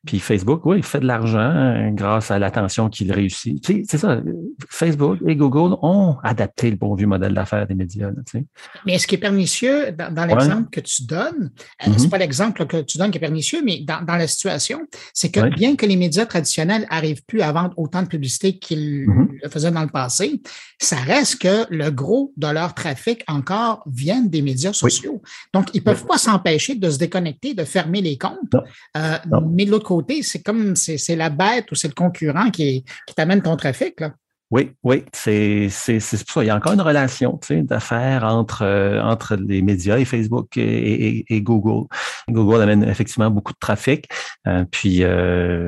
[0.06, 3.66] Puis Facebook, oui, il fait de l'argent hein, grâce à l'attention qu'il réussit.
[3.66, 4.22] c'est ça.
[4.70, 8.10] Facebook et Google ont adapté le bon vieux modèle d'affaires des médias.
[8.10, 8.42] Là,
[8.86, 11.52] mais ce qui est pernicieux dans, l'exemple que tu donnes,
[11.86, 12.10] euh, c'est mm-hmm.
[12.10, 14.82] pas l'exemple que tu donnes qui est pernicieux, mais dans, dans la situation,
[15.14, 19.06] c'est que bien que les médias traditionnels arrivent plus à vendre autant de publicité qu'ils
[19.06, 19.40] mm-hmm.
[19.44, 20.42] le faisaient dans le passé,
[20.82, 25.22] ça reste que le gros de leur trafic encore viennent des médias sociaux.
[25.54, 28.56] Donc, ils peuvent pas s'empêcher de se déconnecter, de fermer les comptes.
[28.98, 29.18] Euh,
[29.52, 33.16] mais de l'autre côté, c'est comme c'est la bête ou c'est le concurrent qui, qui
[33.16, 34.00] t'amène ton trafic.
[34.00, 34.14] Là.
[34.52, 36.44] Oui, oui, c'est pour ça.
[36.44, 41.26] Il y a encore une relation d'affaires entre, euh, entre les médias et Facebook et,
[41.42, 41.88] Google.
[42.30, 44.08] Google amène effectivement beaucoup de trafic.
[44.48, 45.00] Euh, puis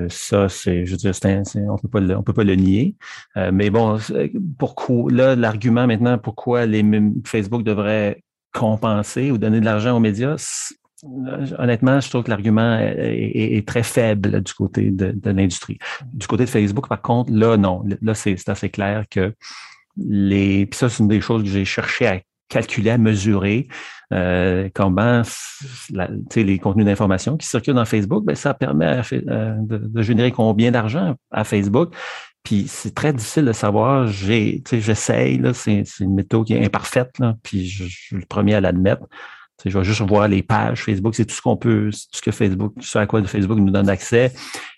[0.10, 1.14] ça, c'est, je veux dire,
[1.70, 2.96] on peut pas on peut pas le nier.
[3.52, 3.98] mais bon,
[4.60, 6.86] pourquoi là, l'argument maintenant, pourquoi les
[7.26, 8.22] Facebook devrait
[8.54, 10.36] compenser ou donner de l'argent aux médias,
[11.58, 15.78] honnêtement, je trouve que l'argument est, très faible du côté de, l'industrie.
[16.14, 17.84] Du côté de Facebook, par contre, là, non.
[18.02, 19.34] Là, c'est assez clair que
[19.98, 20.66] les.
[20.66, 23.68] Puis ça, c'est une des choses que j'ai cherché à calculer, à mesurer.
[24.14, 25.22] Euh, comment
[26.36, 31.16] les contenus d'information qui circulent dans Facebook, ben, ça permet euh, de, générer combien d'argent
[31.30, 31.94] à Facebook?
[32.44, 34.08] Puis c'est très difficile de savoir.
[34.08, 39.06] J'essaye, c'est, une méthode qui est imparfaite, puis je, suis le premier à l'admettre.
[39.66, 42.32] je vais juste voir les pages Facebook, c'est tout ce qu'on peut, tout ce que
[42.32, 44.32] Facebook, ce à quoi Facebook nous donne accès.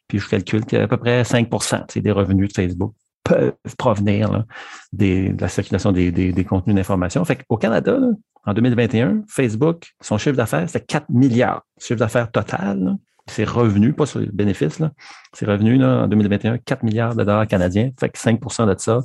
[0.08, 2.94] Puis je calcule qu'à peu près 5% des revenus de Facebook
[3.24, 4.46] peuvent provenir
[4.92, 7.24] de la circulation des, contenus d'information.
[7.26, 8.00] Fait Canada,
[8.46, 11.64] en 2021, Facebook, son chiffre d'affaires, c'est 4 milliards.
[11.80, 12.98] Chiffre d'affaires total,
[13.30, 14.82] c'est revenu, pas sur les bénéfices,
[15.34, 17.92] c'est revenu là, en 2021, 4 milliards de dollars canadiens.
[18.00, 19.02] Fait que 5% de ça,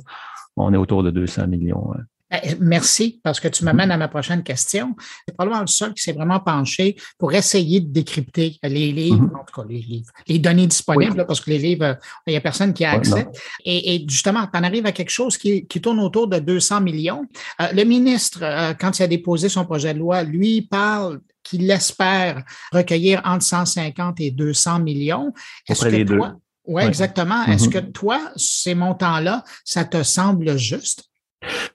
[0.55, 1.93] on est autour de 200 millions
[2.31, 4.95] Eh, merci, parce que tu m'amènes à ma prochaine question.
[5.27, 9.39] C'est probablement le seul qui s'est vraiment penché pour essayer de décrypter les livres, mm-hmm.
[9.39, 12.41] en tout cas les livres, les données disponibles, parce que les livres, il n'y a
[12.41, 13.27] personne qui a accès.
[13.63, 17.25] et, justement, tu en arrives à quelque chose qui, tourne autour de 200 millions.
[17.61, 21.69] Euh, le ministre, euh, quand il a déposé son projet de loi, lui parle qu'il
[21.71, 25.31] espère recueillir entre 150 et 200 millions.
[25.69, 26.35] Est-ce que toi,
[26.67, 27.43] oui, exactement.
[27.45, 27.71] Est-ce mm-hmm.
[27.71, 31.03] que toi, ces montants-là, ça te semble juste?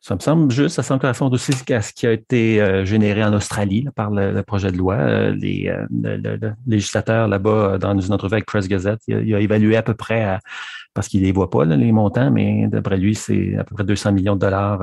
[0.00, 3.22] Ça me semble juste, ça semble correspondre aussi à ce qui a été euh, généré
[3.22, 4.96] en Australie par le, projet de loi.
[4.96, 9.76] Euh, les, euh, le, législateur là-bas, dans une entrevue avec Press Gazette, il a, évalué
[9.76, 10.38] à peu près,
[10.92, 13.84] parce qu'il ne les voit pas, les montants, mais d'après lui, c'est à peu près
[13.84, 14.80] 200 millions de dollars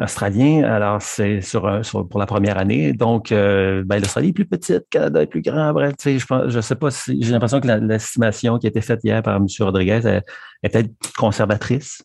[0.00, 0.64] australien.
[0.64, 2.92] Alors, c'est sur, pour la première année.
[2.92, 5.72] Donc, euh, ben, l'Australie est plus petite, le Canada est plus grand.
[5.72, 9.00] Bref, je pense, je sais pas si j'ai l'impression que l'estimation qui a été faite
[9.04, 9.46] hier par M.
[9.60, 12.02] Rodriguez est, peut-être conservatrice,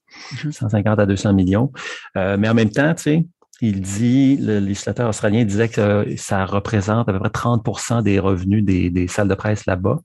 [0.52, 1.02] 150 mm-hmm.
[1.02, 1.71] à 200 millions.
[2.17, 3.25] Euh, mais en même temps, tu sais,
[3.62, 8.63] il dit, le législateur australien disait que ça représente à peu près 30% des revenus
[8.63, 9.99] des, des salles de presse là-bas.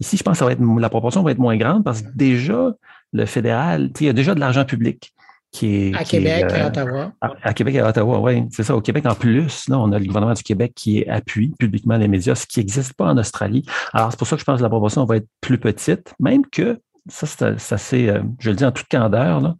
[0.00, 2.08] Ici, je pense que ça va être, la proportion va être moins grande parce que
[2.14, 2.72] déjà,
[3.12, 5.12] le fédéral, il y a déjà de l'argent public
[5.50, 5.94] qui est.
[5.94, 7.12] À Québec et à euh, Ottawa.
[7.20, 8.44] À, Québec et à Ottawa, oui.
[8.50, 8.76] C'est ça.
[8.76, 12.08] Au Québec, en plus, là, on a le gouvernement du Québec qui appuie publiquement les
[12.08, 13.64] médias, ce qui n'existe pas en Australie.
[13.92, 16.44] Alors, c'est pour ça que je pense que la proportion va être plus petite, même
[16.46, 19.56] que, ça, c'est assez, euh, je le dis en toute candeur, là,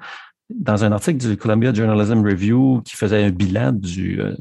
[0.50, 4.34] dans un article du Columbia Journalism Review qui faisait un bilan du euh,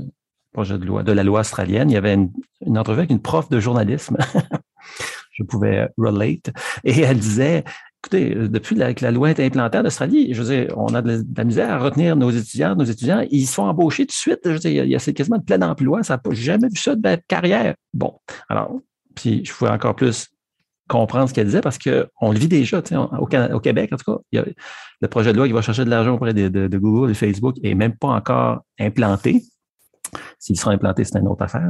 [0.53, 2.31] projet de loi, de la loi australienne, il y avait une,
[2.65, 4.17] une entrevue avec une prof de journalisme.
[5.37, 6.51] je pouvais relate.
[6.83, 7.63] Et elle disait,
[8.03, 11.01] écoutez, euh, depuis que la loi est implantée en Australie, je veux dire, on a
[11.01, 12.75] de la, misère à retenir nos étudiants.
[12.75, 14.39] Nos étudiants, ils se font embaucher tout de suite.
[14.45, 16.03] Je veux dire, il y a, quasiment de plein emploi.
[16.03, 17.75] Ça n'a jamais vu ça de ma carrière.
[17.93, 18.13] Bon,
[18.49, 18.79] alors,
[19.15, 20.29] puis je pouvais encore plus
[20.87, 22.81] comprendre ce qu'elle disait parce qu'on le vit déjà.
[22.91, 24.43] Au, au, Québec, en tout cas,
[25.01, 27.55] le projet de loi qui va chercher de l'argent auprès de, de, Google et Facebook
[27.61, 29.43] n'est même pas encore implanté.
[30.39, 31.69] S'ils seront implantés, c'est une autre affaire.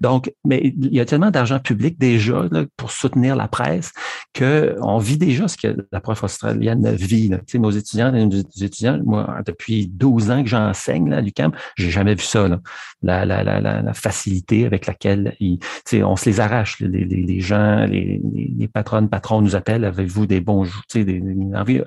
[0.00, 2.44] Donc, mais il y a tellement d'argent public déjà
[2.76, 3.92] pour soutenir la presse
[4.36, 7.28] qu'on vit déjà ce que la prof australienne vit.
[7.28, 7.38] Là.
[7.54, 12.24] nos étudiants nos étudiants, moi, depuis 12 ans que j'enseigne à l'UQAM, j'ai jamais vu
[12.24, 12.48] ça.
[12.48, 12.60] Là.
[13.02, 15.58] La, la, la, la, facilité avec laquelle ils,
[16.02, 16.80] on se les arrache.
[16.80, 20.64] Les, gens, les, patronnes, patrons nous appellent, avez-vous des bons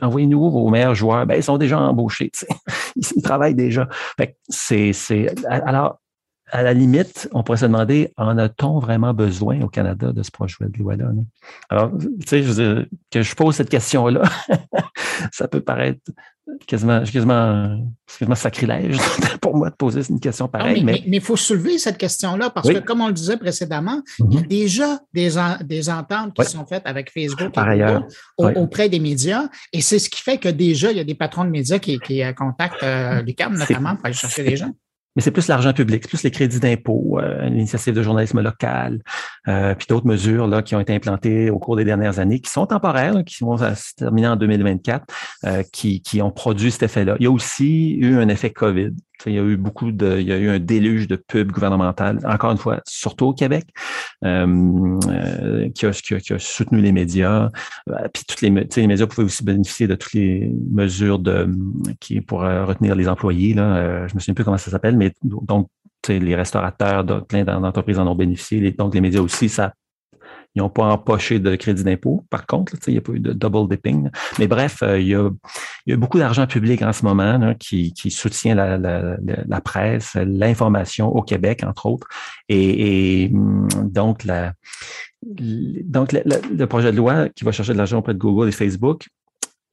[0.02, 1.26] envoyez-nous vos meilleurs joueurs.
[1.26, 2.32] Ben, ils sont déjà embauchés.
[2.96, 3.88] Ils, travaillent déjà.
[4.50, 6.00] c'est, c'est, alors,
[6.52, 10.30] à la limite, on pourrait se demander, en a-t-on vraiment besoin au Canada de ce
[10.30, 11.06] projet de loi-là?
[11.70, 14.24] Alors, tu sais, je que je pose cette question-là,
[15.32, 16.02] ça peut paraître
[16.68, 18.98] quasiment, quasiment, quasiment sacrilège
[19.42, 20.84] pour moi de poser une question pareille.
[20.84, 24.38] mais il faut soulever cette question-là parce que, comme on le disait précédemment, il y
[24.38, 24.48] a mm-hmm.
[24.48, 25.32] déjà des,
[25.64, 27.54] des ententes qui sont faites avec Facebook
[28.38, 29.48] auprès des médias.
[29.74, 32.00] Et c'est ce qui fait que déjà, il y a des patrons de médias qui,
[32.00, 34.72] qui euh, contactent euh, l'UQAM notamment pour aller chercher des gens
[35.16, 39.02] mais c'est plus l'argent public, c'est plus les crédits d'impôt, euh, l'initiative de journalisme local,
[39.48, 42.52] euh, puis d'autres mesures là, qui ont été implantées au cours des dernières années, qui
[42.52, 45.06] sont temporaires, qui vont se terminer en 2024,
[45.46, 47.16] euh, qui, qui ont produit cet effet-là.
[47.20, 48.92] Il y a aussi eu un effet COVID.
[49.26, 52.20] Il y a eu beaucoup de, il y a eu un déluge de pubs gouvernementales,
[52.26, 53.66] encore une fois, surtout au Québec,
[54.24, 57.50] euh, euh, qui, a, soutenu les médias.
[57.90, 61.50] Euh, puis toutes les, les médias pouvaient aussi bénéficier de toutes les mesures de
[62.28, 63.54] pour retenir les employés.
[63.54, 65.70] Là, je me souviens plus comment ça s'appelle, mais donc
[66.08, 68.72] les restaurateurs, plein d'entreprises en ont bénéficié.
[68.72, 69.74] donc les médias aussi, ça
[70.56, 72.26] ils n'ont pas empoché de crédit d'impôt.
[72.30, 74.10] Par contre, il n'y a pas eu de double dipping.
[74.40, 75.30] Mais bref, euh, il, y a,
[75.98, 82.08] beaucoup d'argent public en ce moment qui, soutient la, presse, l'information au Québec, entre autres.
[82.48, 84.52] Et, hum, donc, le,
[86.66, 89.08] projet de loi qui va chercher de l'argent auprès de Google et Facebook,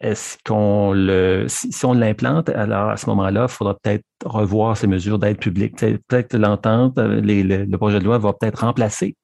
[0.01, 4.89] est-ce qu'on le, si, on l'implante, alors à ce moment-là, il faudra peut-être revoir ces
[4.89, 5.77] mesures d'aide publique.
[5.77, 9.15] Peut-être l'entente, euh, le projet de loi va peut-être remplacer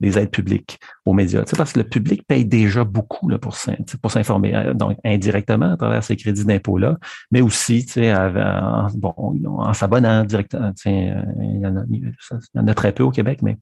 [0.00, 1.44] les aides publiques aux médias.
[1.56, 6.02] parce que le public paye déjà beaucoup là, pour, s'informer, euh, donc indirectement à travers
[6.02, 6.96] ces crédits d'impôt-là,
[7.30, 9.14] mais aussi en, bon,
[9.58, 10.72] en s'abonnant directement.
[10.86, 13.56] Il y, en a, très peu au Québec, mais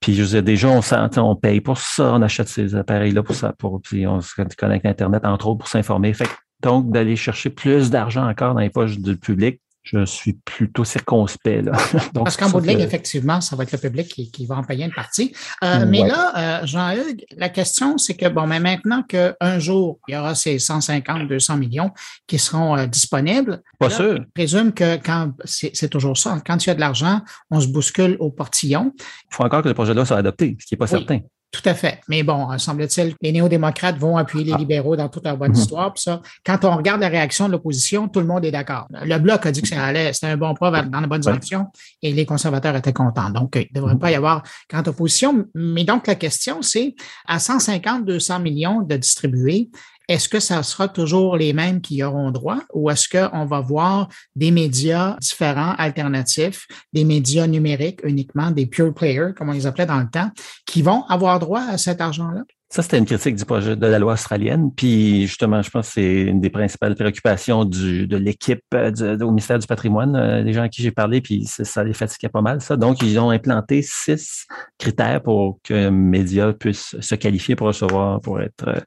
[0.00, 0.80] puis je veux déjà, on,
[1.16, 4.88] on paye pour ça, on achète ces appareils-là pour ça, puis on se connecte à
[4.88, 6.12] Internet, entre autres, pour s'informer.
[6.12, 6.28] Fait
[6.62, 11.64] donc, d'aller chercher plus d'argent encore dans les poches du public je suis plutôt circonspect.
[11.64, 11.72] Là.
[12.14, 14.84] Parce qu'en bout de ligne, effectivement, ça va être le public qui, va en payer
[14.84, 15.32] une partie.
[15.62, 20.14] Euh, mais là, euh, Jean-Hugues, la question, c'est que, bon, mais maintenant qu'un jour, il
[20.14, 21.92] y aura ces 150, 200 millions
[22.26, 23.62] qui seront euh, disponibles.
[23.78, 24.16] Pas sûr.
[24.16, 27.20] Je présume que quand, c'est toujours ça, quand il y a de l'argent,
[27.50, 28.92] on se bouscule au portillon.
[28.98, 31.20] Il faut encore que le projet de loi soit adopté, ce qui n'est pas certain.
[31.52, 32.00] Tout à fait.
[32.08, 35.58] Mais bon, semble-t-il, les néo-démocrates vont appuyer les libéraux dans toute leur bonne mhm.
[35.58, 35.92] histoire.
[35.94, 38.86] Puis ça, quand on regarde la réaction de l'opposition, tout le monde est d'accord.
[38.90, 41.66] Le Bloc a dit que c'était un bon pas dans la bonne direction
[42.02, 43.30] et les conservateurs étaient contents.
[43.30, 45.46] Donc, il ne devrait pas y avoir grande opposition.
[45.54, 46.94] Mais donc, la question, c'est
[47.26, 49.70] à 150, 200 millions de distribués,
[50.08, 54.08] est-ce que ça sera toujours les mêmes qui auront droit ou est-ce qu'on va voir
[54.34, 59.86] des médias différents, alternatifs, des médias numériques uniquement, des pure players, comme on les appelait
[59.86, 60.30] dans le temps,
[60.66, 62.42] qui vont avoir droit à cet argent-là?
[62.68, 64.72] Ça, c'était une critique du projet de la loi australienne.
[64.74, 69.60] Puis, justement, je pense que c'est une des principales préoccupations de l'équipe euh, au ministère
[69.60, 72.60] du patrimoine, euh, les gens à qui j'ai parlé, puis ça les fatiguait pas mal,
[72.60, 72.76] ça.
[72.76, 74.46] Donc, ils ont implanté six
[74.78, 78.80] critères pour qu'un média puisse se qualifier pour recevoir, pour être, euh,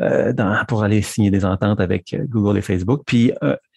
[0.00, 3.02] dans, pour aller signer des ententes avec Google et Facebook.
[3.06, 3.32] Puis,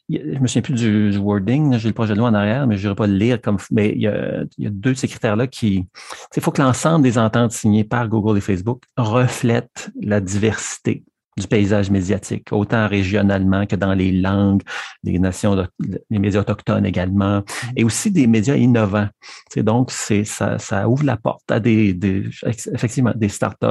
[0.10, 2.88] je me souviens plus du, wording, j'ai le projet de loi en arrière, mais je
[2.88, 3.58] ne vais pas le lire comme.
[3.72, 5.86] Mais il y a, il y a deux de ces critères-là qui.
[6.36, 11.04] Il faut que l'ensemble des ententes signées par Google et Facebook reflètent la diversité
[11.38, 14.62] du paysage médiatique, autant régionalement que dans les langues,
[15.04, 15.68] des nations,
[16.10, 17.44] les médias autochtones également,
[17.76, 19.08] et aussi des médias innovants.
[19.58, 22.24] Donc c'est ça, ça ouvre la porte à des, des
[22.74, 23.66] effectivement des startups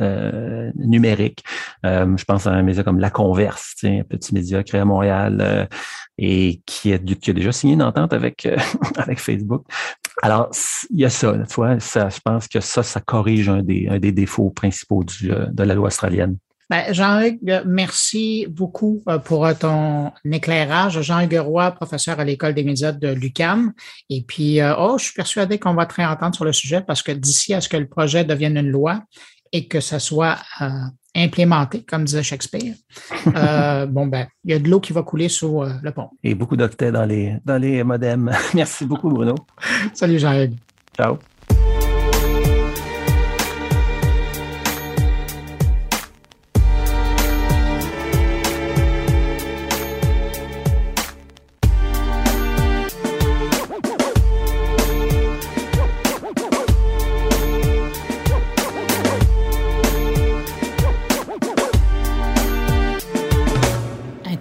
[0.00, 1.44] euh, numériques.
[1.86, 5.38] Euh, je pense à un média comme La Converse, un petit média créé à Montréal
[5.40, 5.66] euh,
[6.18, 8.56] et qui a, qui a déjà signé une entente avec euh,
[8.96, 9.64] avec Facebook.
[10.22, 10.50] Alors,
[10.90, 13.88] il y a ça, tu vois, ça, je pense que ça, ça corrige un des,
[13.88, 16.36] un des défauts principaux du, euh, de la loi australienne.
[16.70, 21.02] Ben, Jean-Hugues, merci beaucoup euh, pour euh, ton éclairage.
[21.02, 23.72] Jean-Hugues Roy, professeur à l'École des médias de l'UCAM.
[24.08, 27.02] Et puis, euh, oh, je suis persuadé qu'on va te réentendre sur le sujet parce
[27.02, 29.02] que d'ici à ce que le projet devienne une loi
[29.50, 30.38] et que ça soit
[31.16, 32.74] implémenté, comme disait Shakespeare,
[33.88, 36.10] bon, ben, il y a de l'eau qui va couler sous le pont.
[36.22, 38.30] Et beaucoup d'octets dans les, dans les modems.
[38.54, 39.34] merci beaucoup, Bruno.
[39.92, 40.54] Salut, Jean-Hugues.
[40.96, 41.18] Ciao.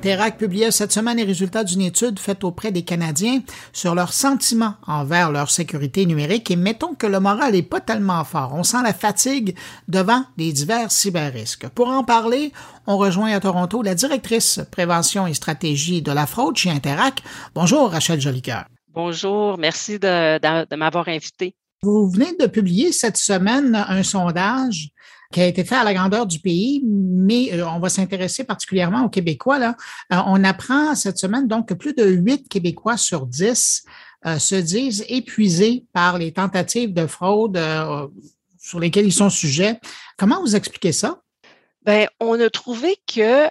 [0.10, 3.42] Interac publiait cette semaine les résultats d'une étude faite auprès des Canadiens
[3.74, 8.24] sur leurs sentiments envers leur sécurité numérique et mettons que le moral est pas tellement
[8.24, 8.54] fort.
[8.56, 9.56] On sent la fatigue
[9.88, 11.68] devant les divers cyberrisques.
[11.70, 12.54] Pour en parler,
[12.88, 17.22] on rejoint à Toronto la directrice prévention et stratégie de la fraude chez Interac.
[17.54, 18.66] Bonjour Rachel Jolicoeur.
[18.92, 21.54] Bonjour, merci de, de m'avoir invité.
[21.84, 24.90] Vous venez de publier cette semaine un sondage
[25.32, 29.06] qui a été fait à la grandeur du pays, mais euh, on va s'intéresser particulièrement
[29.06, 29.60] aux Québécois.
[29.60, 29.76] Là.
[30.12, 33.84] Euh, on apprend cette semaine donc que plus de 8 Québécois sur 10
[34.26, 37.60] euh, se disent épuisés par les tentatives de fraude
[38.58, 39.80] sur lesquelles ils sont sujets.
[40.18, 41.22] Comment vous expliquez ça?
[41.86, 43.48] Bien, on a trouvé que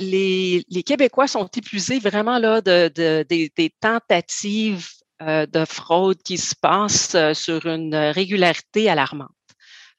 [0.00, 4.88] les, les, Québécois sont épuisés vraiment là de, de des, des, tentatives
[5.20, 9.28] de fraude qui se passent sur une régularité alarmante.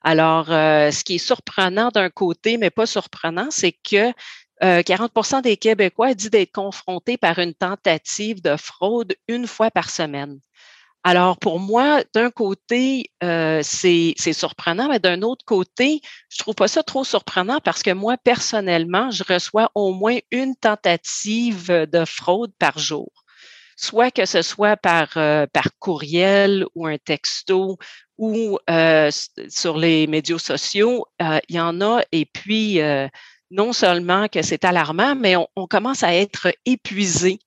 [0.04, 4.12] Alors, euh, ce qui est surprenant d'un côté, mais pas surprenant, c'est que
[4.62, 9.90] 40% euh, des Québécois disent d'être confrontés par une tentative de fraude une fois par
[9.90, 10.40] semaine.
[11.04, 16.68] Alors, pour moi, d'un côté, euh, c'est surprenant, mais d'un autre côté, je trouve pas
[16.68, 22.54] ça trop surprenant parce que moi, personnellement, je reçois au moins une tentative de fraude
[22.60, 23.10] par jour
[23.78, 27.80] soit que ce soit par, par courriel ou un texto
[28.22, 29.10] ou euh,
[29.50, 32.04] sur les médias sociaux, euh, il y en a.
[32.12, 33.08] Et puis, euh,
[33.50, 37.40] non seulement que c'est alarmant, mais on, commence à être épuisé,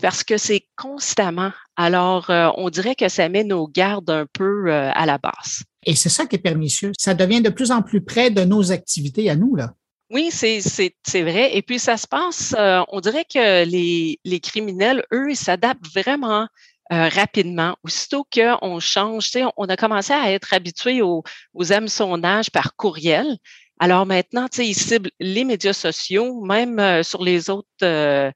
[0.00, 1.50] parce que c'est constamment.
[1.76, 5.64] Alors, on dirait que ça met nos gardes un peu à la base.
[5.84, 6.92] Et c'est ça qui est pernicieux.
[6.96, 9.74] Ça devient de plus en plus près de nos activités à nous, là.
[10.10, 10.92] Oui, c'est
[11.22, 11.56] vrai.
[11.56, 16.46] Et puis, ça se passe, on dirait que les, les criminels, eux, ils s'adaptent vraiment
[16.90, 17.76] euh, rapidement.
[17.84, 21.22] Aussitôt qu'on change, on a commencé à être habitué aux,
[21.54, 23.38] aux hameçonnages par courriel.
[23.78, 28.30] Alors maintenant, ils ciblent les médias sociaux, même euh, sur les autres euh,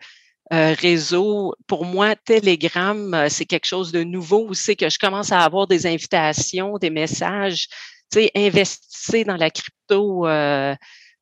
[0.51, 1.55] réseaux.
[1.67, 4.55] Pour moi, Telegram, c'est quelque chose de nouveau.
[4.55, 7.67] C'est que je commence à avoir des invitations, des messages.
[8.35, 10.25] Investissez dans la crypto.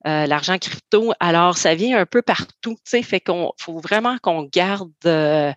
[0.05, 1.15] l'argent crypto.
[1.21, 5.53] Alors, ça vient un peu partout, tu sais, fait qu'on faut vraiment qu'on garde euh,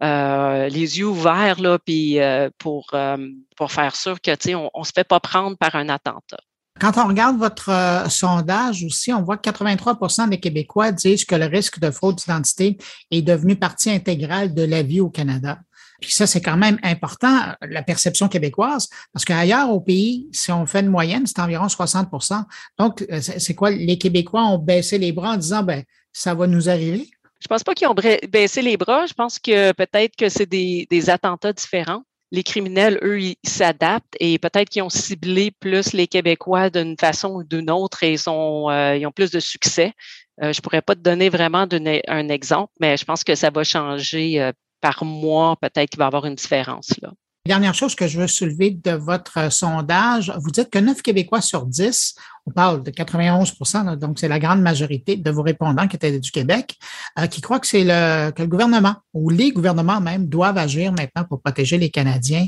[0.00, 3.16] les yeux ouverts là, puis euh, pour, euh,
[3.56, 6.38] pour faire sûr que on ne se fait pas prendre par un attentat.
[6.78, 11.46] Quand on regarde votre sondage aussi, on voit que 83% des Québécois disent que le
[11.46, 12.76] risque de fraude d'identité
[13.10, 15.58] est devenu partie intégrale de la vie au Canada.
[16.00, 20.66] Puis ça, c'est quand même important, la perception québécoise, parce qu'ailleurs au pays, si on
[20.66, 22.44] fait une moyenne, c'est environ 60%
[22.78, 23.70] Donc, euh, c'est quoi?
[23.70, 25.82] Les Québécois ont baissé les bras en disant, ben,
[26.12, 27.08] ça va nous arriver?
[27.40, 27.94] Je pense pas qu'ils ont
[28.28, 29.06] baissé les bras.
[29.06, 34.38] Je pense que peut-être que c'est des, attentats différents les criminels, eux, ils s'adaptent et
[34.38, 39.06] peut-être qu'ils ont ciblé plus les Québécois d'une façon ou d'une autre et ils, euh,
[39.06, 39.92] ont plus de succès.
[40.42, 41.66] Euh, je pourrais pas te donner vraiment
[42.08, 45.56] un exemple, mais je pense que ça va changer euh, par mois.
[45.60, 47.12] Peut-être qu'il va y avoir une différence là.
[47.46, 51.64] Dernière chose que je veux soulever de votre sondage, vous dites que 9 Québécois sur
[51.64, 52.16] 10
[52.46, 56.30] on parle de 91% donc c'est la grande majorité de vos répondants qui étaient du
[56.30, 56.76] Québec,
[57.18, 60.92] euh, qui croient que c'est le, que le gouvernement ou les gouvernements même doivent agir
[60.92, 62.46] maintenant pour protéger les Canadiens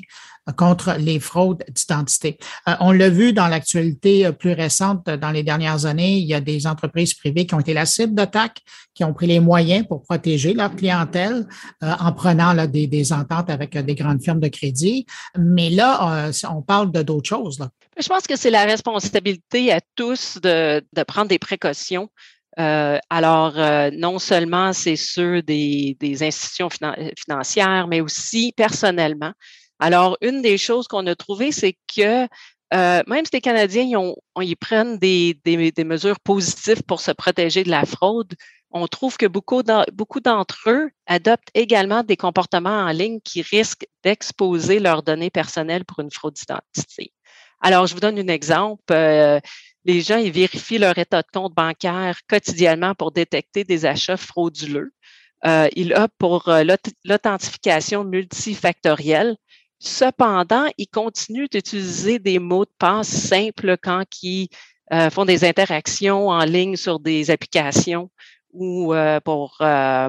[0.49, 2.38] euh, contre les fraudes d'identité.
[2.68, 6.40] Euh, on l'a vu dans l'actualité plus récente, dans les dernières années, il y a
[6.40, 8.62] des entreprises privées qui ont été la cible d'attaques,
[8.94, 11.46] qui ont pris les moyens pour protéger leur clientèle
[11.82, 15.07] en prenant là, des, des, ententes avec des grandes firmes de crédit.
[15.38, 17.61] Mais là, on parle de d'autres choses.
[17.61, 17.68] Là.
[17.99, 22.09] Je pense que c'est la responsabilité à tous de, prendre des précautions.
[22.61, 29.32] Euh, alors, euh, non seulement c'est ceux des, institutions financières, mais aussi personnellement.
[29.80, 32.28] Alors, une des choses qu'on a trouvées, c'est que
[32.74, 35.40] euh, même si les Canadiens ils, prennent des,
[35.84, 38.34] mesures positives pour se protéger de la fraude,
[38.70, 44.78] on trouve que beaucoup d'entre eux adoptent également des comportements en ligne qui risquent d'exposer
[44.78, 47.12] leurs données personnelles pour une fraude d'identité.
[47.61, 48.92] Alors, je vous donne un exemple.
[48.92, 49.40] Euh,
[49.84, 54.92] les gens, ils vérifient leur état de compte bancaire quotidiennement pour détecter des achats frauduleux.
[55.46, 56.64] Euh, ils optent pour euh,
[57.04, 59.36] l'authentification multifactorielle.
[59.78, 64.48] Cependant, ils continuent d'utiliser des mots de passe simples quand ils
[64.92, 68.11] euh, font des interactions en ligne sur des applications
[68.52, 68.94] ou
[69.24, 69.59] pour,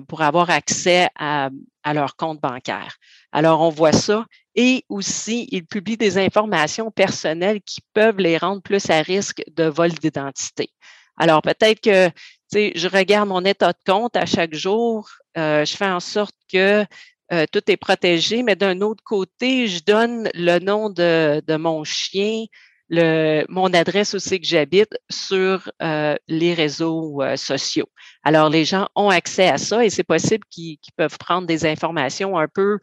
[0.07, 1.49] pour avoir accès à,
[1.89, 2.97] à leur compte bancaire.
[3.31, 8.61] Alors, on voit ça et aussi, ils publient des informations personnelles qui peuvent les rendre
[8.61, 10.69] plus à risque de vol d'identité.
[11.17, 12.11] Alors, peut-être que
[12.53, 16.85] je regarde mon état de compte à chaque jour, euh, je fais en sorte que
[17.31, 21.83] euh, tout est protégé, mais d'un autre côté, je donne le nom de, de mon
[21.83, 22.45] chien,
[22.91, 27.89] mon adresse aussi que j'habite sur euh, les réseaux euh, sociaux.
[28.23, 32.37] Alors, les gens ont accès à ça et c'est possible qu'ils peuvent prendre des informations
[32.37, 32.79] un peu,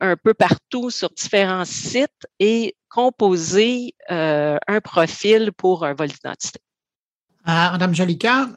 [0.00, 6.58] un peu partout sur différents sites et composer euh, un profil pour un vol d'identité.
[7.44, 8.48] Ah, Madame Jolicoeur,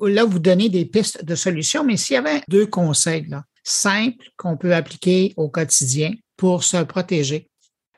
[0.00, 3.28] là, vous donnez des pistes de solutions, mais s'il y avait deux conseils
[3.62, 7.48] simples qu'on peut appliquer au quotidien pour se protéger,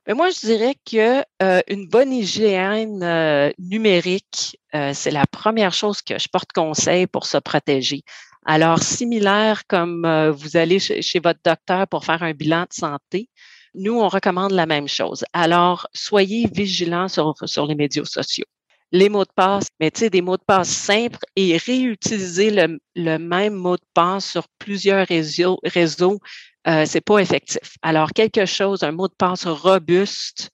[0.08, 5.74] mais moi, je dirais que euh, une bonne hygiène euh, numérique, euh, c'est la première
[5.74, 8.02] chose que je porte conseil pour se protéger.
[8.46, 13.28] Alors, similaire comme vous allez chez, votre docteur pour faire un bilan de santé,
[13.74, 15.26] nous, on recommande la même chose.
[15.34, 18.46] Alors, soyez vigilants sur, sur les médias sociaux.
[18.90, 23.18] Les mots de passe, mais tu sais, des mots de passe simples et réutiliser le,
[23.18, 26.20] même mot de passe sur plusieurs réseaux, réseaux
[26.66, 27.76] euh, c'est pas effectif.
[27.82, 30.50] Alors, quelque chose, un mot de passe robuste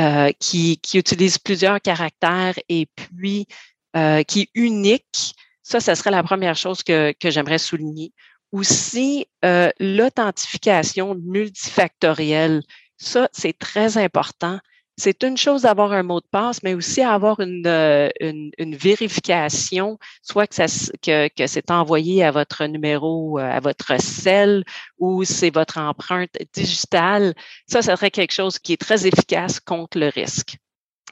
[0.00, 3.46] euh, qui, qui, utilise plusieurs caractères et puis
[3.96, 8.12] euh, qui est unique, ça, ça serait la première chose que, que j'aimerais souligner.
[8.50, 12.62] Aussi, euh, l'authentification multifactorielle,
[12.98, 14.58] ça, c'est très important
[14.96, 18.08] c'est une chose d'avoir un mot de passe, mais aussi avoir une, euh,
[18.60, 24.64] vérification, soit que, que, que c'est envoyé à votre numéro, euh, à votre cell
[24.98, 27.34] ou c'est votre empreinte digitale.
[27.66, 30.58] Ça, ça serait quelque chose qui est très efficace contre le risque.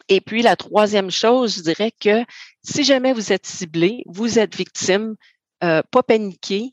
[0.08, 2.24] Et puis, la troisième chose, je dirais que
[2.62, 5.16] si jamais vous êtes ciblé, vous êtes victime,
[5.64, 6.72] euh, pas paniquer,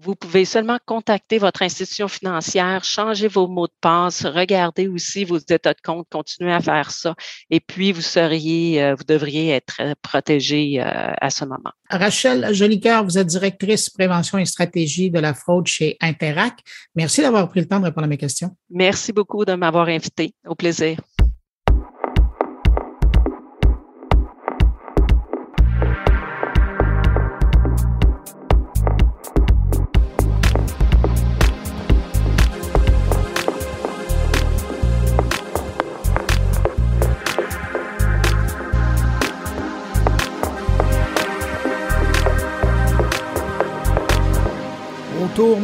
[0.00, 5.38] vous pouvez seulement contacter votre institution financière, changer vos mots de passe, regarder aussi vos
[5.38, 7.14] états de compte, continuer à faire ça.
[7.50, 11.70] Et puis, vous seriez, euh, vous devriez être protégé euh, à ce moment.
[11.90, 16.58] Rachel Jolicoeur, vous êtes directrice prévention et stratégie de la fraude chez Interac.
[16.94, 18.56] Merci d'avoir pris le temps de répondre à mes questions.
[18.70, 20.34] Merci beaucoup de m'avoir invité.
[20.46, 20.98] Au plaisir.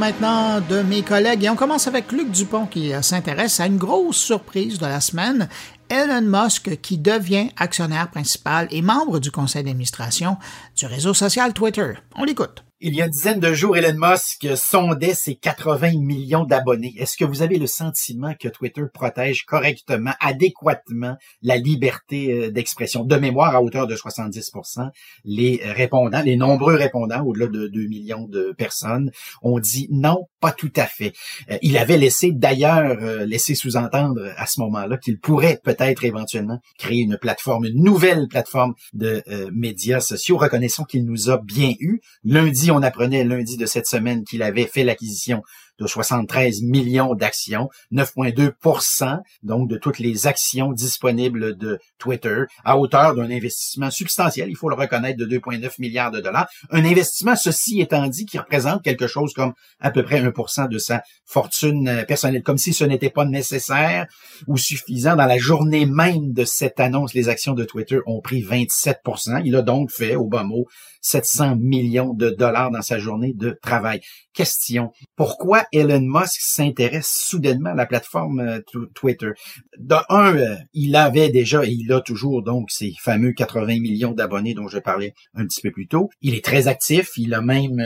[0.00, 4.16] Maintenant de mes collègues et on commence avec Luc Dupont qui s'intéresse à une grosse
[4.16, 5.46] surprise de la semaine.
[5.90, 10.38] Elon Musk qui devient actionnaire principal et membre du conseil d'administration
[10.74, 11.92] du réseau social Twitter.
[12.16, 12.64] On l'écoute.
[12.82, 16.94] Il y a une dizaine de jours, Elon Musk sondait ses 80 millions d'abonnés.
[16.96, 23.04] Est-ce que vous avez le sentiment que Twitter protège correctement, adéquatement la liberté euh, d'expression?
[23.04, 24.88] De mémoire, à hauteur de 70%
[25.26, 29.10] les répondants, les nombreux répondants, au-delà de 2 millions de personnes,
[29.42, 31.12] ont dit non, pas tout à fait.
[31.50, 36.60] Euh, il avait laissé d'ailleurs euh, laissé sous-entendre à ce moment-là qu'il pourrait peut-être éventuellement
[36.78, 39.22] créer une plateforme, une nouvelle plateforme de
[39.52, 40.38] médias sociaux.
[40.38, 42.00] Reconnaissons qu'il nous a bien eu.
[42.24, 45.42] Lundi, on apprenait lundi de cette semaine qu'il avait fait l'acquisition
[45.80, 53.14] de 73 millions d'actions, 9,2% donc de toutes les actions disponibles de Twitter, à hauteur
[53.14, 56.48] d'un investissement substantiel, il faut le reconnaître, de 2,9 milliards de dollars.
[56.70, 60.78] Un investissement, ceci étant dit, qui représente quelque chose comme à peu près 1% de
[60.78, 64.06] sa fortune euh, personnelle, comme si ce n'était pas nécessaire
[64.46, 65.16] ou suffisant.
[65.16, 69.56] Dans la journée même de cette annonce, les actions de Twitter ont pris 27% Il
[69.56, 70.66] a donc fait, au bas mot,
[71.00, 74.00] 700 millions de dollars dans sa journée de travail.
[74.32, 78.60] Question, pourquoi Elon Musk s'intéresse soudainement à la plateforme euh,
[78.94, 79.30] Twitter?
[79.78, 84.12] De un, euh, il avait déjà et il a toujours donc ces fameux 80 millions
[84.12, 86.10] d'abonnés dont je parlais un petit peu plus tôt.
[86.20, 87.80] Il est très actif, il a même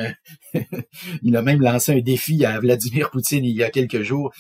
[0.55, 0.61] euh,
[1.23, 4.33] il a même lancé un défi à Vladimir Poutine il y a quelques jours,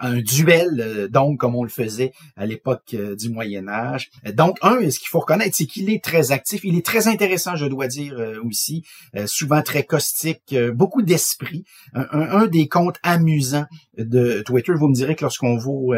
[0.00, 4.08] un duel donc comme on le faisait à l'époque du Moyen Âge.
[4.32, 7.56] Donc un, ce qu'il faut reconnaître, c'est qu'il est très actif, il est très intéressant,
[7.56, 8.84] je dois dire aussi,
[9.16, 11.64] euh, souvent très caustique, euh, beaucoup d'esprit.
[11.94, 13.66] Un, des comptes amusants
[13.96, 15.94] de Twitter, vous me direz que lorsqu'on vaut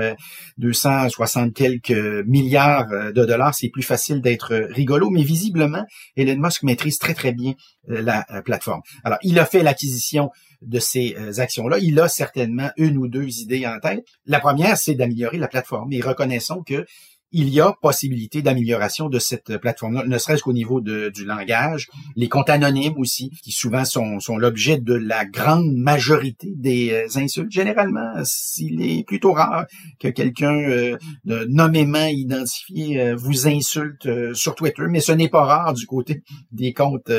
[0.59, 1.91] 260 quelques
[2.27, 5.85] milliards de dollars, c'est plus facile d'être rigolo, mais visiblement,
[6.17, 7.55] Elon Musk maîtrise très très bien
[7.89, 8.81] la plateforme.
[9.05, 10.31] Alors, il a fait l'acquisition
[10.63, 11.79] de ces actions-là.
[11.79, 14.05] Il a certainement une ou deux idées en tête.
[14.27, 15.93] La première, c'est d'améliorer la plateforme.
[15.93, 16.85] Et reconnaissons que
[17.33, 22.29] il y a possibilité d'amélioration de cette plateforme-là, ne serait-ce qu'au niveau du langage, les
[22.29, 27.51] comptes anonymes aussi, qui souvent sont, sont l'objet de la grande majorité des euh, insultes.
[27.51, 29.67] Généralement, s'il est plutôt rare
[29.99, 35.75] que quelqu'un euh, nommément identifié euh, vous insulte sur Twitter, mais ce n'est pas rare
[35.75, 36.23] du côté
[36.53, 37.13] des comptes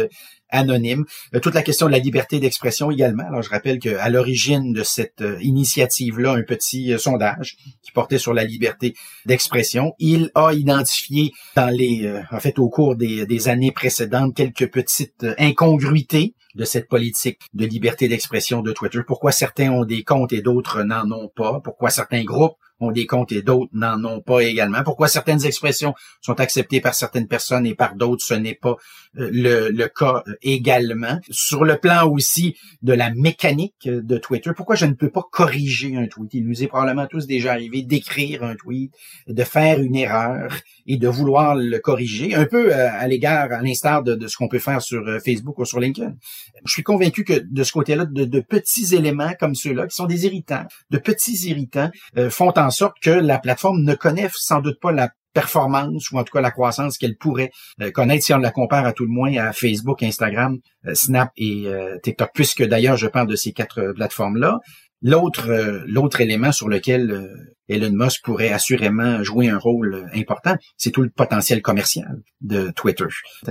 [0.51, 1.05] anonyme.
[1.33, 3.23] Euh, toute la question de la liberté d'expression également.
[3.27, 8.17] Alors, je rappelle qu'à l'origine de cette euh, initiative-là, un petit euh, sondage qui portait
[8.17, 8.93] sur la liberté
[9.25, 14.69] d'expression, il a identifié dans les, en fait, au cours des, des années précédentes, quelques
[14.71, 18.99] petites incongruités de cette politique de liberté d'expression de Twitter.
[19.05, 21.59] Pourquoi certains ont des comptes et d'autres n'en ont pas?
[21.63, 24.83] Pourquoi certains groupes ont des comptes et d'autres n'en ont pas également?
[24.83, 28.75] Pourquoi certaines expressions sont acceptées par certaines personnes et par d'autres, ce n'est pas
[29.17, 31.19] euh, le, cas euh, également?
[31.29, 35.95] Sur le plan aussi de la mécanique de Twitter, pourquoi je ne peux pas corriger
[35.95, 36.33] un tweet?
[36.33, 38.93] Il nous est probablement tous déjà arrivé d'écrire un tweet,
[39.27, 40.55] de faire une erreur
[40.87, 44.49] et de vouloir le corriger, un peu euh, à l'égard, à l'instar de, ce qu'on
[44.49, 46.15] peut faire sur Facebook ou sur LinkedIn.
[46.65, 50.05] Je suis convaincu que de ce côté-là, de, de petits éléments comme ceux-là, qui sont
[50.05, 51.89] des irritants, de petits irritants,
[52.29, 56.23] font en sorte que la plateforme ne connaît sans doute pas la performance ou en
[56.23, 59.11] tout cas la croissance qu'elle pourrait euh, connaître si on la compare à tout le
[59.11, 63.53] moins à Facebook, Instagram, euh, Snap et euh, TikTok, puisque d'ailleurs je parle de ces
[63.53, 64.59] quatre plateformes-là.
[65.03, 65.49] L'autre
[65.87, 67.27] l'autre élément sur lequel
[67.71, 73.05] Elon Musk pourrait assurément jouer un rôle important, c'est tout le potentiel commercial de Twitter.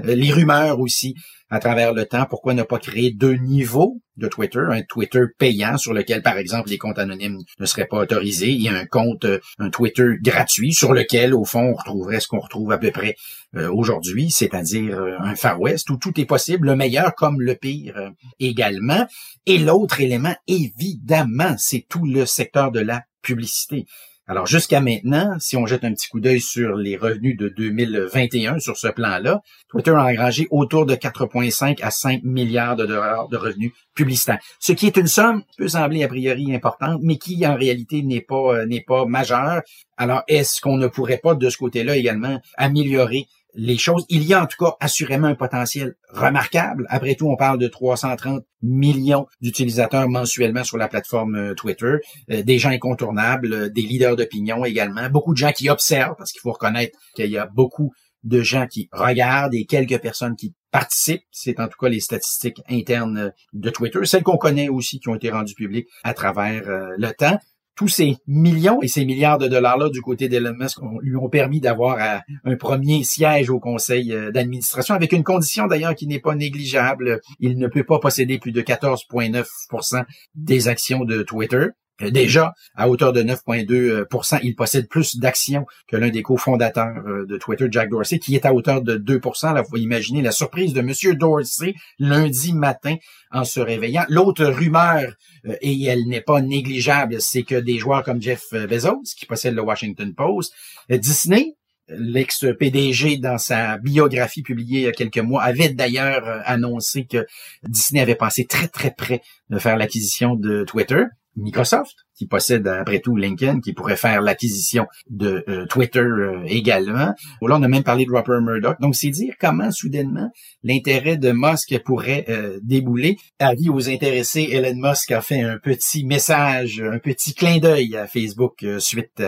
[0.04, 1.14] Les rumeurs aussi
[1.50, 5.76] à travers le temps, pourquoi ne pas créer deux niveaux de Twitter, un Twitter payant
[5.78, 9.40] sur lequel, par exemple, les comptes anonymes ne seraient pas autorisés, et un compte, euh,
[9.58, 13.16] un Twitter gratuit sur lequel, au fond, on retrouverait ce qu'on retrouve à peu près
[13.56, 17.56] euh, aujourd'hui, c'est-à-dire euh, un Far West où tout est possible, le meilleur comme le
[17.56, 19.06] pire également.
[19.46, 23.86] Et l'autre élément, évidemment, c'est tout le secteur de la publicité.
[24.30, 28.60] Alors jusqu'à maintenant, si on jette un petit coup d'œil sur les revenus de 2021
[28.60, 33.36] sur ce plan-là, Twitter a engrangé autour de 4,5 à 5 milliards de dollars de
[33.36, 37.56] revenus publicitaires, ce qui est une somme peut sembler a priori importante, mais qui en
[37.56, 39.62] réalité n'est pas euh, n'est pas majeure.
[39.96, 44.04] Alors est-ce qu'on ne pourrait pas de ce côté-là également améliorer les choses.
[44.08, 46.86] Il y a en tout cas assurément un potentiel remarquable.
[46.88, 51.96] Après tout, on parle de 330 millions d'utilisateurs mensuellement sur la plateforme euh, Twitter,
[52.30, 56.32] euh, des gens incontournables, euh, des leaders d'opinion également, beaucoup de gens qui observent, parce
[56.32, 57.92] qu'il faut reconnaître qu'il y a beaucoup
[58.22, 61.22] de gens qui regardent et quelques personnes qui participent.
[61.30, 65.14] C'est en tout cas les statistiques internes de Twitter, celles qu'on connaît aussi, qui ont
[65.14, 67.38] été rendues publiques à travers le temps
[67.80, 71.60] tous ces millions et ces milliards de dollars-là du côté d'Elon Musk lui ont permis
[71.60, 76.20] d'avoir euh, un premier siège au conseil euh, d'administration avec une condition d'ailleurs qui n'est
[76.20, 77.22] pas négligeable.
[77.38, 80.04] Il ne peut pas posséder plus de 14,9%
[80.34, 81.68] des actions de Twitter.
[82.02, 87.36] Euh, déjà, à hauteur de 9,2% il possède plus d'actions que l'un des cofondateurs de
[87.36, 90.80] Twitter, Jack Dorsey, qui est à hauteur de 2% Là, vous imaginez la surprise de
[90.80, 92.96] Monsieur Dorsey lundi matin
[93.30, 94.04] en se réveillant.
[94.08, 95.14] L'autre rumeur,
[95.60, 99.62] et elle n'est pas négligeable, c'est que des joueurs comme Jeff Bezos, qui possède le
[99.62, 100.52] Washington Post,
[100.90, 101.54] Disney,
[101.90, 107.26] l'ex-PDG, dans sa biographie publiée il y a quelques mois, avait d'ailleurs euh, annoncé que
[107.62, 111.04] Disney avait passé très, très près de faire l'acquisition de Twitter.
[111.36, 117.14] Microsoft, qui possède après tout LinkedIn, qui pourrait faire l'acquisition de euh, Twitter euh, également.
[117.42, 118.80] Là, on a même parlé de Rupert Murdoch.
[118.80, 120.30] Donc, c'est dire comment soudainement
[120.62, 122.26] l'intérêt de Musk pourrait
[122.62, 123.16] débouler.
[123.38, 128.06] Avis aux intéressés, Elon Musk a fait un petit message, un petit clin d'œil à
[128.06, 129.22] Facebook suite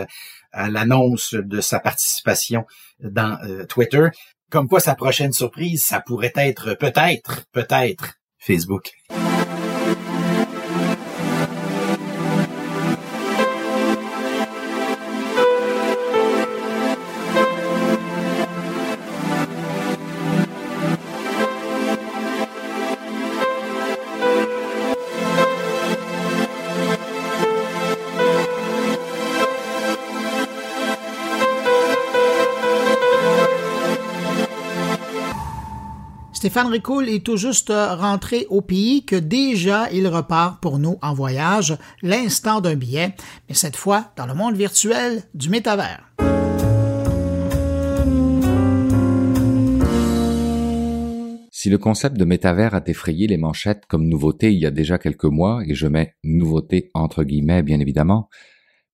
[0.53, 2.65] à l'annonce de sa participation
[2.99, 4.07] dans euh, Twitter.
[4.49, 8.91] Comme quoi sa prochaine surprise, ça pourrait être peut-être, peut-être Facebook.
[36.43, 41.13] Stéphane Ricoul est tout juste rentré au pays que déjà il repart pour nous en
[41.13, 43.15] voyage, l'instant d'un billet,
[43.47, 46.13] mais cette fois dans le monde virtuel du métavers.
[51.49, 54.97] Si le concept de métavers a effrayé les manchettes comme nouveauté il y a déjà
[54.97, 58.27] quelques mois, et je mets nouveauté entre guillemets bien évidemment,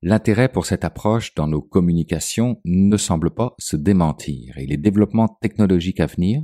[0.03, 5.39] l'intérêt pour cette approche dans nos communications ne semble pas se démentir et les développements
[5.41, 6.43] technologiques à venir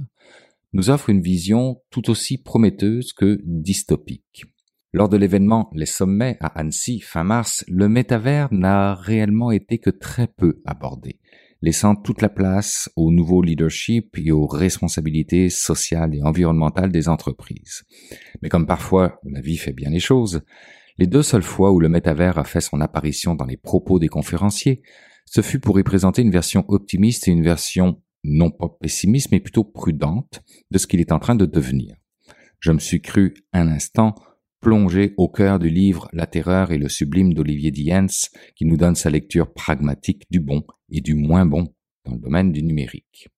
[0.76, 4.44] nous offre une vision tout aussi prometteuse que dystopique.
[4.92, 9.90] Lors de l'événement Les Sommets à Annecy fin mars, le métavers n'a réellement été que
[9.90, 11.22] très peu abordé,
[11.62, 17.84] laissant toute la place au nouveau leadership et aux responsabilités sociales et environnementales des entreprises.
[18.42, 20.42] Mais comme parfois la vie fait bien les choses,
[20.98, 24.10] les deux seules fois où le métavers a fait son apparition dans les propos des
[24.10, 24.82] conférenciers,
[25.26, 29.40] ce fut pour y présenter une version optimiste et une version non pas pessimiste, mais
[29.40, 31.96] plutôt prudente de ce qu'il est en train de devenir.
[32.60, 34.16] Je me suis cru un instant
[34.60, 38.08] plongé au cœur du livre La terreur et le sublime d'Olivier Diens,
[38.56, 41.74] qui nous donne sa lecture pragmatique du bon et du moins bon
[42.06, 43.30] dans le domaine du numérique.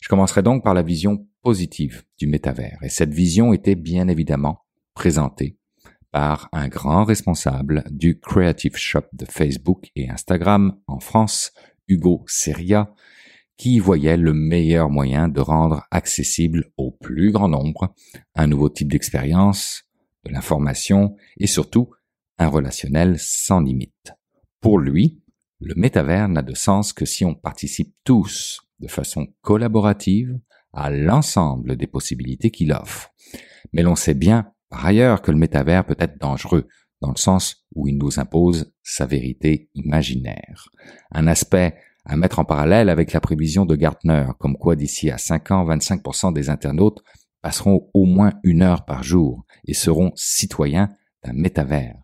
[0.00, 4.64] Je commencerai donc par la vision positive du métavers, et cette vision était bien évidemment
[4.94, 5.58] présentée
[6.12, 11.52] par un grand responsable du Creative Shop de Facebook et Instagram en France,
[11.88, 12.94] Hugo Seria,
[13.56, 17.94] qui voyait le meilleur moyen de rendre accessible au plus grand nombre
[18.34, 19.84] un nouveau type d'expérience,
[20.24, 21.90] de l'information et surtout
[22.38, 24.14] un relationnel sans limite.
[24.60, 25.22] Pour lui,
[25.60, 30.38] le métavers n'a de sens que si on participe tous de façon collaborative
[30.72, 33.10] à l'ensemble des possibilités qu'il offre.
[33.72, 36.66] Mais l'on sait bien par ailleurs que le métavers peut être dangereux
[37.00, 40.70] dans le sens où il nous impose sa vérité imaginaire.
[41.12, 45.18] Un aspect à mettre en parallèle avec la prévision de Gartner, comme quoi d'ici à
[45.18, 47.02] 5 ans, 25% des internautes
[47.40, 50.88] passeront au moins une heure par jour et seront citoyens
[51.24, 51.96] d'un métavers.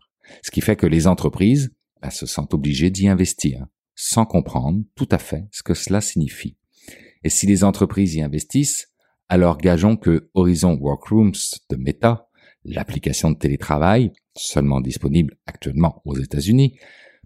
[0.43, 5.09] Ce qui fait que les entreprises bah, se sentent obligées d'y investir, sans comprendre tout
[5.11, 6.57] à fait ce que cela signifie.
[7.23, 8.91] Et si les entreprises y investissent,
[9.29, 11.33] alors gageons que Horizon Workrooms
[11.69, 12.27] de Meta,
[12.63, 16.77] l'application de télétravail, seulement disponible actuellement aux États-Unis,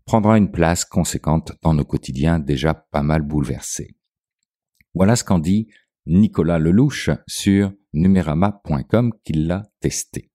[0.05, 3.95] prendra une place conséquente dans nos quotidiens déjà pas mal bouleversés.
[4.93, 5.67] Voilà ce qu'en dit
[6.05, 10.31] Nicolas Lelouch sur numerama.com qu'il l'a testé.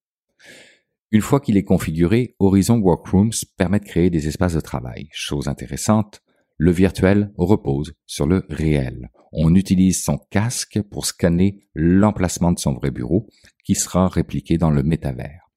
[1.13, 5.09] Une fois qu'il est configuré, Horizon Workrooms permet de créer des espaces de travail.
[5.13, 6.23] Chose intéressante,
[6.57, 9.11] le virtuel repose sur le réel.
[9.33, 13.27] On utilise son casque pour scanner l'emplacement de son vrai bureau
[13.65, 15.51] qui sera répliqué dans le métavers.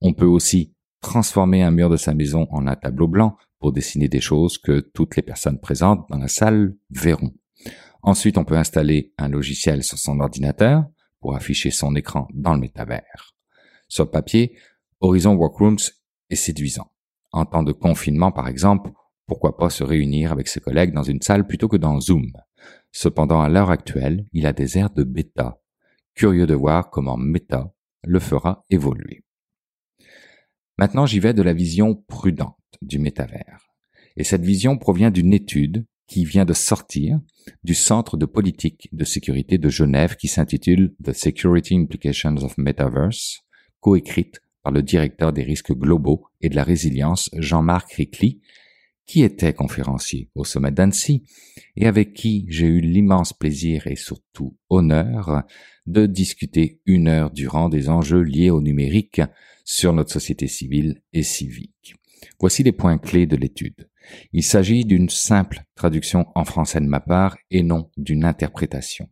[0.00, 4.08] On peut aussi transformer un mur de sa maison en un tableau blanc pour dessiner
[4.08, 7.32] des choses que toutes les personnes présentes dans la salle verront.
[8.02, 10.84] Ensuite, on peut installer un logiciel sur son ordinateur
[11.20, 13.36] pour afficher son écran dans le métavers.
[13.88, 14.56] Sur le papier,
[15.00, 15.90] Horizon Workrooms
[16.30, 16.90] est séduisant.
[17.32, 18.90] En temps de confinement, par exemple,
[19.26, 22.32] pourquoi pas se réunir avec ses collègues dans une salle plutôt que dans Zoom?
[22.90, 25.60] Cependant, à l'heure actuelle, il a des airs de bêta.
[26.14, 29.22] Curieux de voir comment Meta le fera évoluer.
[30.78, 33.70] Maintenant, j'y vais de la vision prudente du métavers.
[34.16, 37.20] Et cette vision provient d'une étude qui vient de sortir
[37.62, 43.40] du Centre de politique de sécurité de Genève qui s'intitule The Security Implications of Metaverse,
[43.80, 48.40] coécrite par le directeur des risques globaux et de la résilience Jean-Marc Ricli,
[49.06, 51.24] qui était conférencier au sommet d'Annecy
[51.76, 55.42] et avec qui j'ai eu l'immense plaisir et surtout honneur
[55.86, 59.20] de discuter une heure durant des enjeux liés au numérique
[59.64, 61.94] sur notre société civile et civique.
[62.38, 63.88] Voici les points clés de l'étude.
[64.32, 69.08] Il s'agit d'une simple traduction en français de ma part et non d'une interprétation.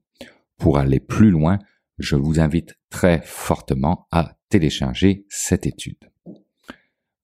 [0.56, 1.58] Pour aller plus loin,
[1.98, 6.10] je vous invite très fortement à télécharger cette étude.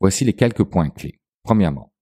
[0.01, 1.21] Voici les quelques points clés.
[1.43, 1.93] Premièrement,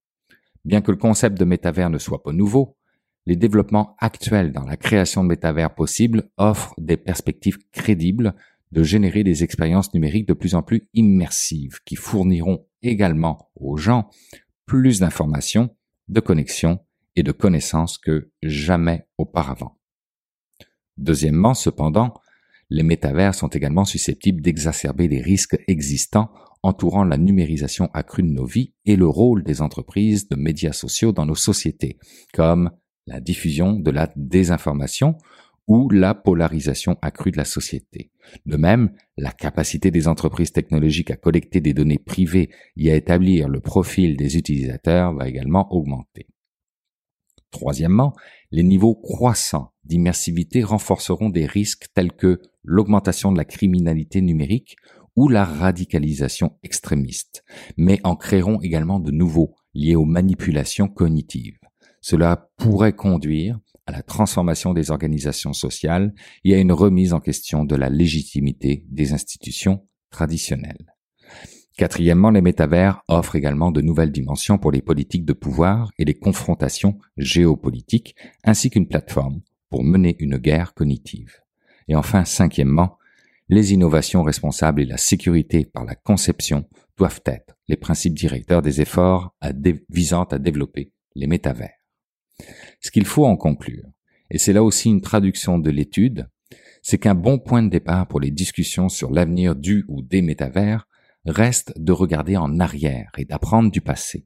[0.65, 2.77] bien que le concept de métavers ne soit pas nouveau,
[3.25, 8.35] les développements actuels dans la création de métavers possibles offrent des perspectives crédibles
[8.71, 14.09] de générer des expériences numériques de plus en plus immersives qui fourniront également aux gens
[14.65, 15.75] plus d'informations,
[16.07, 16.79] de connexions
[17.15, 19.77] et de connaissances que jamais auparavant.
[20.97, 22.13] Deuxièmement, cependant,
[22.69, 26.31] les métavers sont également susceptibles d'exacerber les risques existants
[26.63, 31.11] entourant la numérisation accrue de nos vies et le rôle des entreprises de médias sociaux
[31.11, 31.97] dans nos sociétés,
[32.33, 32.71] comme
[33.05, 35.17] la diffusion de la désinformation
[35.67, 38.11] ou la polarisation accrue de la société.
[38.45, 43.47] De même, la capacité des entreprises technologiques à collecter des données privées et à établir
[43.47, 46.27] le profil des utilisateurs va également augmenter.
[47.51, 48.13] Troisièmement,
[48.51, 54.75] les niveaux croissants d'immersivité renforceront des risques tels que l'augmentation de la criminalité numérique
[55.15, 57.43] ou la radicalisation extrémiste,
[57.77, 61.59] mais en créeront également de nouveaux liés aux manipulations cognitives.
[62.01, 66.13] Cela pourrait conduire à la transformation des organisations sociales
[66.43, 70.93] et à une remise en question de la légitimité des institutions traditionnelles.
[71.77, 76.13] Quatrièmement, les métavers offrent également de nouvelles dimensions pour les politiques de pouvoir et les
[76.13, 81.41] confrontations géopolitiques, ainsi qu'une plateforme pour mener une guerre cognitive.
[81.87, 82.97] Et enfin, cinquièmement,
[83.49, 86.65] les innovations responsables et la sécurité par la conception
[86.95, 89.35] doivent être les principes directeurs des efforts
[89.89, 91.82] visant à développer les métavers.
[92.81, 93.85] Ce qu'il faut en conclure,
[94.29, 96.27] et c'est là aussi une traduction de l'étude,
[96.81, 100.87] c'est qu'un bon point de départ pour les discussions sur l'avenir du ou des métavers
[101.25, 104.25] reste de regarder en arrière et d'apprendre du passé.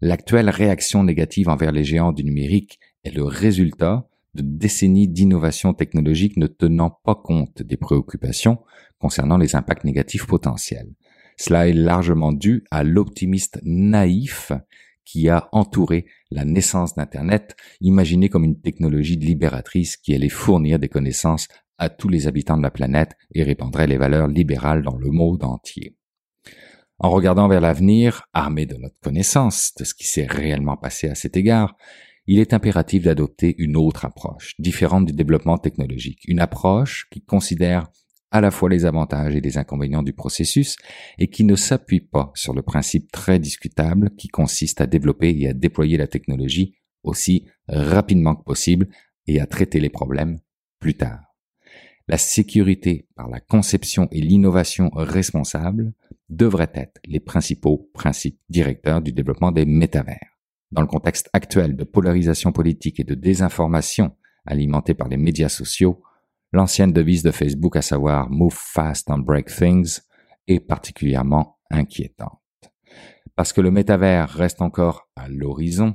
[0.00, 6.36] L'actuelle réaction négative envers les géants du numérique est le résultat de décennies d'innovation technologique
[6.36, 8.58] ne tenant pas compte des préoccupations
[8.98, 10.92] concernant les impacts négatifs potentiels.
[11.36, 14.52] Cela est largement dû à l'optimiste naïf
[15.04, 20.88] qui a entouré la naissance d'Internet, imaginé comme une technologie libératrice qui allait fournir des
[20.88, 21.48] connaissances
[21.78, 25.44] à tous les habitants de la planète et répandrait les valeurs libérales dans le monde
[25.44, 25.96] entier.
[26.98, 31.14] En regardant vers l'avenir, armé de notre connaissance de ce qui s'est réellement passé à
[31.14, 31.76] cet égard,
[32.26, 37.88] il est impératif d'adopter une autre approche, différente du développement technologique, une approche qui considère
[38.30, 40.76] à la fois les avantages et les inconvénients du processus
[41.18, 45.48] et qui ne s'appuie pas sur le principe très discutable qui consiste à développer et
[45.48, 48.88] à déployer la technologie aussi rapidement que possible
[49.26, 50.38] et à traiter les problèmes
[50.80, 51.20] plus tard.
[52.06, 55.92] La sécurité par la conception et l'innovation responsable
[56.30, 60.38] devraient être les principaux principes directeurs du développement des métavers.
[60.70, 64.12] Dans le contexte actuel de polarisation politique et de désinformation
[64.46, 66.02] alimentée par les médias sociaux,
[66.52, 70.00] l'ancienne devise de Facebook, à savoir Move fast and break things,
[70.46, 72.40] est particulièrement inquiétante.
[73.36, 75.94] Parce que le métavers reste encore à l'horizon,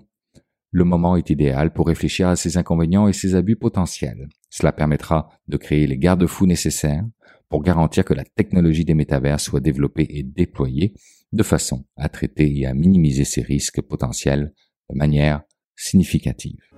[0.72, 4.28] le moment est idéal pour réfléchir à ses inconvénients et ses abus potentiels.
[4.50, 7.06] Cela permettra de créer les garde-fous nécessaires
[7.48, 10.96] pour garantir que la technologie des métavers soit développée et déployée
[11.32, 14.54] de façon à traiter et à minimiser ces risques potentiels
[14.90, 15.44] de manière
[15.76, 16.73] significative.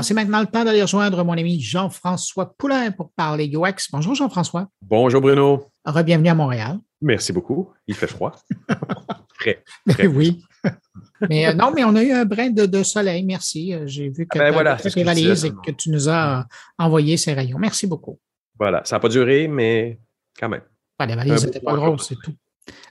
[0.00, 3.90] Alors, c'est maintenant le temps d'aller rejoindre mon ami Jean-François Poulain pour parler UX.
[3.92, 4.66] Bonjour Jean-François.
[4.80, 5.66] Bonjour Bruno.
[5.84, 6.78] Rebienvenue à Montréal.
[7.02, 7.68] Merci beaucoup.
[7.86, 8.32] Il fait froid.
[9.38, 9.62] très.
[10.06, 10.42] Oui.
[11.28, 13.24] mais euh, non, mais on a eu un brin de, soleil.
[13.24, 13.74] Merci.
[13.74, 16.46] Euh, j'ai vu que ah ben tu as valise et que tu nous as
[16.78, 17.58] envoyé ces rayons.
[17.58, 18.18] Merci beaucoup.
[18.58, 18.80] Voilà.
[18.86, 19.98] Ça n'a pas duré, mais
[20.38, 20.62] quand même.
[21.06, 22.34] Les valises n'étaient pas grosses, c'est tout.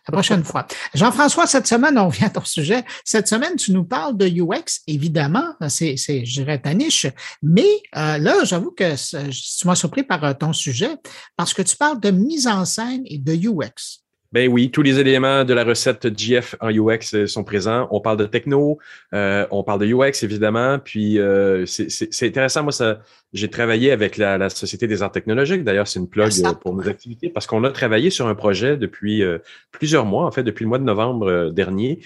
[0.07, 0.67] La prochaine fois.
[0.93, 2.83] Jean-François, cette semaine, on vient à ton sujet.
[3.05, 7.07] Cette semaine, tu nous parles de UX, évidemment, c'est, je dirais, ta niche,
[7.43, 10.95] mais euh, là, j'avoue que tu m'as surpris par ton sujet
[11.35, 14.03] parce que tu parles de mise en scène et de UX.
[14.31, 17.87] Ben oui, tous les éléments de la recette GF en UX euh, sont présents.
[17.89, 18.77] On parle de techno,
[19.15, 22.61] euh, on parle de UX évidemment, puis euh, c'est intéressant.
[22.61, 22.99] Moi, ça,
[23.31, 25.63] j'ai travaillé avec la, Société des arts technologiques.
[25.63, 28.77] D'ailleurs, c'est une plug euh, pour nos activités parce qu'on a travaillé sur un projet
[28.77, 29.37] depuis euh,
[29.71, 31.99] plusieurs mois, en fait, depuis le mois de novembre euh, dernier,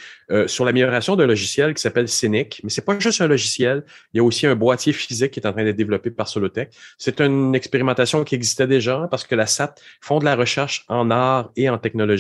[0.48, 2.60] sur l'amélioration d'un logiciel qui s'appelle Scenic.
[2.64, 3.84] Mais c'est pas juste un logiciel.
[4.14, 6.72] Il y a aussi un boîtier physique qui est en train d'être développé par Solotech.
[6.98, 11.12] C'est une expérimentation qui existait déjà parce que la SAT font de la recherche en
[11.12, 12.13] art et en technologie,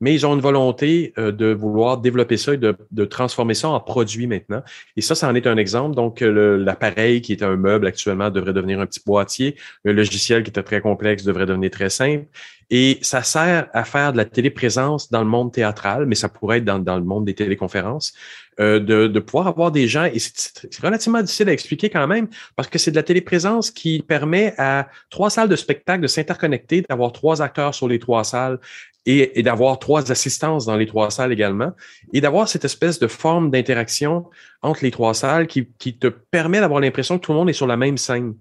[0.00, 4.26] mais ils ont une volonté de vouloir développer ça et de, transformer ça en produit
[4.26, 4.62] maintenant.
[4.96, 5.94] Et ça, ça en est un exemple.
[5.94, 9.56] Donc, l'appareil qui est un meuble actuellement devrait devenir un petit boîtier.
[9.84, 12.26] Le logiciel qui était très complexe devrait devenir très simple.
[12.70, 16.58] Et ça sert à faire de la téléprésence dans le monde théâtral, mais ça pourrait
[16.58, 18.14] être dans, le monde des téléconférences,
[18.58, 22.68] euh, de, pouvoir avoir des gens, et c'est relativement difficile à expliquer quand même, parce
[22.68, 27.12] que c'est de la téléprésence qui permet à trois salles de spectacle de s'interconnecter, d'avoir
[27.12, 28.58] trois acteurs sur les trois salles
[29.06, 31.72] et, d'avoir trois assistances dans les trois salles également,
[32.12, 34.26] et d'avoir cette espèce de forme d'interaction
[34.62, 35.66] entre les trois salles qui,
[35.98, 38.34] te permet d'avoir l'impression que tout le monde est sur la même scène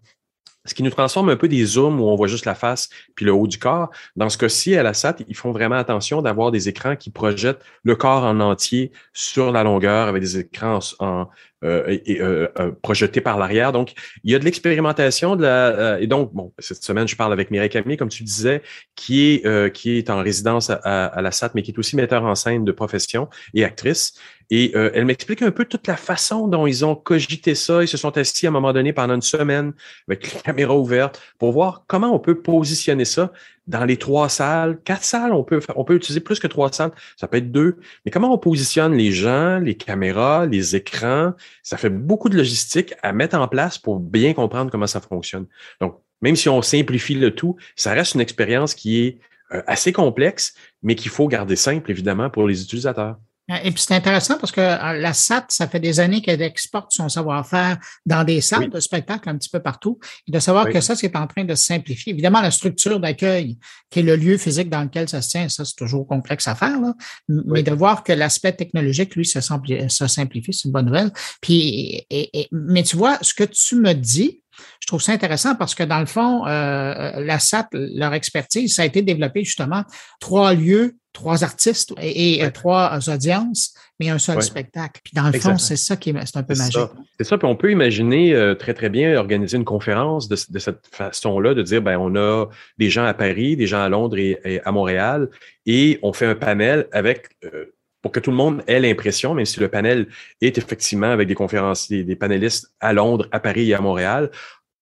[0.65, 3.25] ce qui nous transforme un peu des zooms où on voit juste la face puis
[3.25, 3.89] le haut du corps.
[4.15, 7.61] Dans ce cas-ci, à la SAT, ils font vraiment attention d'avoir des écrans qui projettent
[7.83, 11.27] le corps en entier sur la longueur avec des écrans en,
[11.63, 13.71] et, euh, euh, projetés par l'arrière.
[13.71, 13.93] Donc,
[14.23, 17.51] il y a de l'expérimentation de la et donc bon cette semaine je parle avec
[17.51, 18.61] Mireille Camille comme tu disais
[18.95, 22.23] qui est qui est en résidence à, à, la SAT mais qui est aussi metteur
[22.23, 24.13] en scène de profession et actrice
[24.49, 27.81] et euh, elle m'explique un peu toute la façon dont ils ont cogité ça.
[27.81, 29.73] Ils se sont assis à un moment donné pendant une semaine
[30.07, 33.31] avec la caméra ouverte pour voir comment on peut positionner ça
[33.67, 34.79] dans les trois salles.
[34.83, 36.91] Quatre salles, on peut, on peut utiliser plus que trois salles.
[37.17, 37.77] Ça peut être deux.
[38.05, 41.33] Mais comment on positionne les gens, les caméras, les écrans?
[41.61, 45.47] Ça fait beaucoup de logistique à mettre en place pour bien comprendre comment ça fonctionne.
[45.79, 49.19] Donc, même si on simplifie le tout, ça reste une expérience qui est
[49.53, 53.17] euh, assez complexe, mais qu'il faut garder simple, évidemment, pour les utilisateurs.
[53.49, 56.93] Et puis c'est intéressant parce que euh, la SAT, ça fait des années qu'elle exporte
[56.93, 59.99] son savoir-faire dans des salles de spectacle un petit peu partout.
[60.27, 62.13] Et de savoir que ça, c'est en train de se simplifier.
[62.13, 63.57] Évidemment, la structure d'accueil,
[63.89, 66.55] qui est le lieu physique dans lequel ça se tient, ça, c'est toujours complexe à
[66.55, 66.79] faire.
[66.79, 66.93] Là.
[67.27, 71.11] Mais de voir que l'aspect technologique, lui, se simplifie, c'est une bonne nouvelle.
[71.41, 72.07] Puis,
[72.51, 74.42] mais tu vois, ce que tu me dis,
[74.79, 78.83] je trouve ça intéressant parce que dans le fond, euh, la SAT, leur expertise, ça
[78.83, 79.83] a été développé justement
[80.19, 84.99] trois lieux trois artistes et, euh, trois audiences, mais un seul spectacle.
[85.03, 86.79] Puis dans le fond, c'est ça qui est, un peu magique.
[87.17, 87.37] C'est ça.
[87.37, 91.61] Puis on peut imaginer euh, très, très bien organiser une conférence de, cette façon-là, de
[91.61, 92.47] dire, ben, on a
[92.79, 95.29] des gens à Paris, des gens à Londres et, à Montréal,
[95.65, 97.73] et on fait un panel avec euh,
[98.03, 100.07] pour que tout le monde ait l'impression, même si le panel
[100.41, 104.29] est effectivement avec des conférenciers, des panélistes à Londres, à Paris et à Montréal,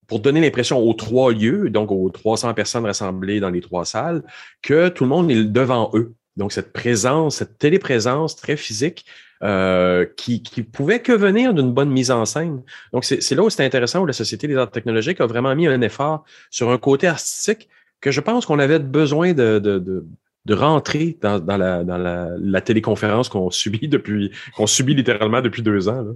[0.07, 4.23] pour donner l'impression aux trois lieux, donc aux 300 personnes rassemblées dans les trois salles,
[4.61, 6.13] que tout le monde est devant eux.
[6.35, 9.05] Donc, cette présence, cette téléprésence très physique
[9.43, 12.63] euh, qui, qui pouvait que venir d'une bonne mise en scène.
[12.91, 15.67] Donc, c'est là où c'est intéressant, où la Société des arts technologiques a vraiment mis
[15.67, 17.69] un effort sur un côté artistique
[18.01, 20.05] que je pense qu'on avait besoin de,
[20.45, 25.41] de rentrer dans, dans, la, dans la, la téléconférence qu'on subit depuis, qu'on subit littéralement
[25.41, 26.01] depuis deux ans.
[26.01, 26.11] Là.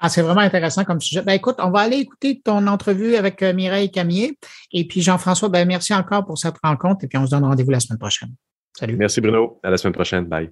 [0.00, 1.22] Ah, c'est vraiment intéressant comme sujet.
[1.22, 4.38] Ben, écoute, on va aller écouter ton entrevue avec euh, Mireille Camier.
[4.72, 7.04] Et puis, Jean-François, ben, merci encore pour cette rencontre.
[7.04, 8.30] Et puis, on se donne rendez-vous la semaine prochaine.
[8.78, 8.96] Salut.
[8.96, 9.58] Merci Bruno.
[9.64, 10.26] À la semaine prochaine.
[10.26, 10.50] Bye.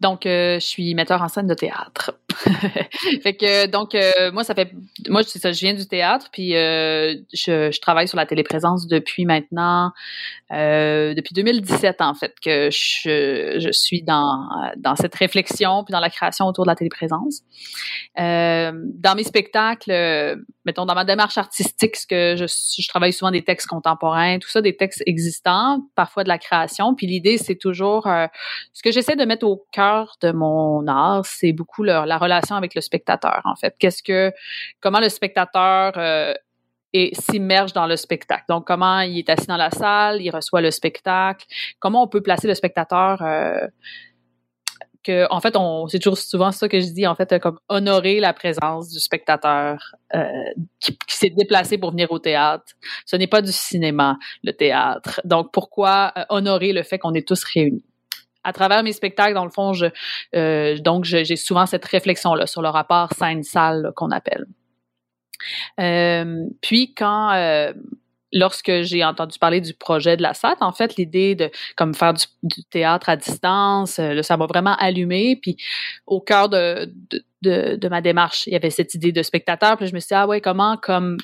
[0.00, 2.18] Donc, euh, je suis metteur en scène de théâtre.
[3.22, 4.70] fait que donc euh, moi ça fait
[5.08, 9.24] moi c'est ça je viens du théâtre puis euh, je, travaille sur la téléprésence depuis
[9.24, 9.92] maintenant
[10.52, 16.00] euh, depuis 2017 en fait que je, je suis dans dans cette réflexion puis dans
[16.00, 17.42] la création autour de la téléprésence.
[18.16, 23.42] Dans mes spectacles mettons dans ma démarche artistique ce que je, je travaille souvent des
[23.42, 28.04] textes contemporains tout ça des textes existants parfois de la création puis l'idée c'est toujours
[28.04, 32.74] ce que j'essaie de mettre au cœur de mon art c'est beaucoup la relation avec
[32.74, 33.74] le spectateur, en fait.
[33.78, 34.32] Qu'est-ce que,
[34.80, 36.34] comment le spectateur euh,
[37.12, 38.44] s'immerge dans le spectacle?
[38.48, 41.46] Donc, comment il est assis dans la salle, il reçoit le spectacle,
[41.78, 43.66] comment on peut placer le spectateur euh,
[45.08, 48.20] que, en fait, on, c'est toujours souvent ça que je dis, en fait, comme honorer
[48.20, 50.28] la présence du spectateur euh,
[50.80, 52.74] qui, s'est déplacé pour venir au théâtre.
[53.06, 55.20] Ce n'est pas du cinéma, le théâtre.
[55.24, 57.87] Donc, pourquoi euh, honorer le fait qu'on est tous réunis?
[58.48, 59.72] À travers mes spectacles, dans le fond,
[60.34, 64.46] euh, donc j'ai souvent cette réflexion-là sur le rapport scène-salle qu'on appelle.
[65.78, 67.74] Euh, puis quand euh,
[68.32, 72.14] lorsque j'ai entendu parler du projet de la SAT, en fait, l'idée de comme faire
[72.14, 75.38] du, théâtre à distance, ça m'a vraiment allumé.
[75.40, 75.58] Puis
[76.06, 76.90] au cœur de,
[77.88, 79.76] ma démarche, il y avait cette idée de spectateur.
[79.76, 81.18] Puis je me suis dit, ah ouais, comment comme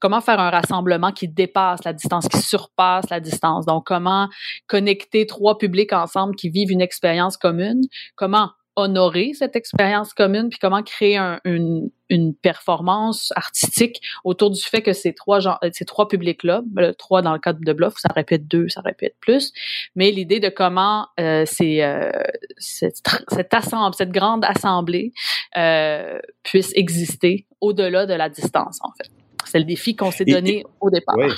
[0.00, 3.66] comment faire un rassemblement qui dépasse la distance, qui surpasse la distance?
[3.66, 4.28] Donc, comment
[4.66, 7.82] connecter trois publics ensemble qui vivent une expérience commune,
[8.14, 14.82] comment honorer cette expérience commune, puis comment créer une, une, performance artistique autour du fait
[14.82, 17.94] que ces trois gens, ces trois publics-là, ben, le trois dans le cadre de Bluff,
[17.96, 19.52] ça répète deux, ça répète plus,
[19.94, 22.10] mais l'idée de comment euh, c'est euh,
[22.58, 22.96] cette,
[23.28, 23.54] cette,
[23.96, 25.12] cette grande assemblée
[25.56, 29.10] euh, puisse exister au-delà de la distance, en fait.
[29.46, 31.16] C'est le défi qu'on s'est donné au départ.
[31.16, 31.32] Oui.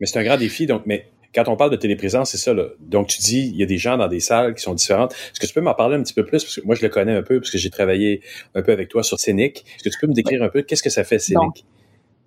[0.00, 2.54] Mais c'est un grand défi, donc, mais quand on parle de téléprésence, c'est ça.
[2.54, 2.64] Là.
[2.80, 5.12] Donc, tu dis, il y a des gens dans des salles qui sont différentes.
[5.12, 6.42] Est-ce que tu peux m'en parler un petit peu plus?
[6.42, 8.22] Parce que moi, je le connais un peu, parce que j'ai travaillé
[8.54, 9.64] un peu avec toi sur Scénic.
[9.76, 11.66] Est-ce que tu peux me décrire un peu qu'est-ce que ça fait, Scénic?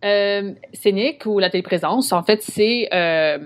[0.06, 2.88] Euh, Scénic ou la téléprésence, en fait, c'est...
[2.94, 3.40] Euh,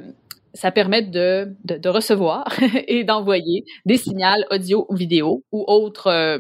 [0.56, 2.46] ça permet de, de, recevoir
[2.88, 6.38] et d'envoyer des signaux audio ou vidéo ou autres euh,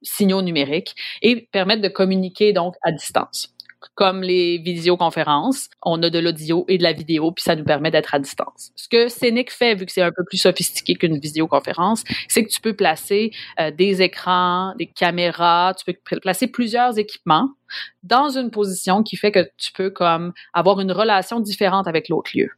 [0.00, 3.54] signaux numériques et permettre de communiquer donc à distance
[3.94, 7.90] comme les visioconférences, on a de l'audio et de la vidéo, puis ça nous permet
[7.90, 8.70] d'être à distance.
[8.76, 12.50] Ce que Scénic fait, vu que c'est un peu plus sophistiqué qu'une visioconférence, c'est que
[12.50, 17.48] tu peux placer euh, des écrans, des caméras, tu peux placer plusieurs équipements
[18.02, 22.30] dans une position qui fait que tu peux comme avoir une relation différente avec l'autre
[22.34, 22.48] lieu.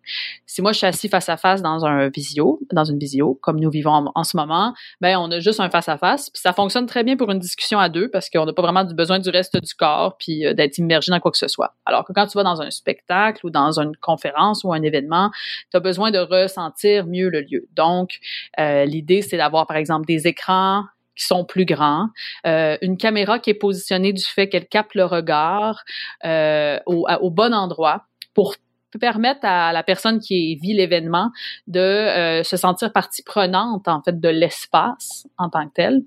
[0.46, 3.58] Si moi je suis assis face à face dans un visio, dans une visio, comme
[3.58, 6.52] nous vivons en, ce moment, ben on a juste un face à face, puis ça
[6.52, 9.30] fonctionne très bien pour une discussion à deux parce qu'on n'a pas vraiment besoin du
[9.30, 11.74] reste du corps puis euh, d'être immergé dans quoi que ce soit.
[11.86, 15.30] Alors que quand tu vas dans un spectacle ou dans une conférence ou un événement,
[15.70, 17.68] tu as besoin de ressentir mieux le lieu.
[17.74, 18.18] Donc
[18.58, 20.84] euh, l'idée c'est d'avoir par exemple des écrans
[21.16, 22.08] qui sont plus grands,
[22.46, 25.84] euh, une caméra qui est positionnée du fait qu'elle capte le regard
[26.24, 28.54] euh, au, au, bon endroit pour
[28.98, 31.30] permettre à la personne qui vit l'événement
[31.66, 36.02] de euh, se sentir partie prenante en fait de l'espace en tant que tel,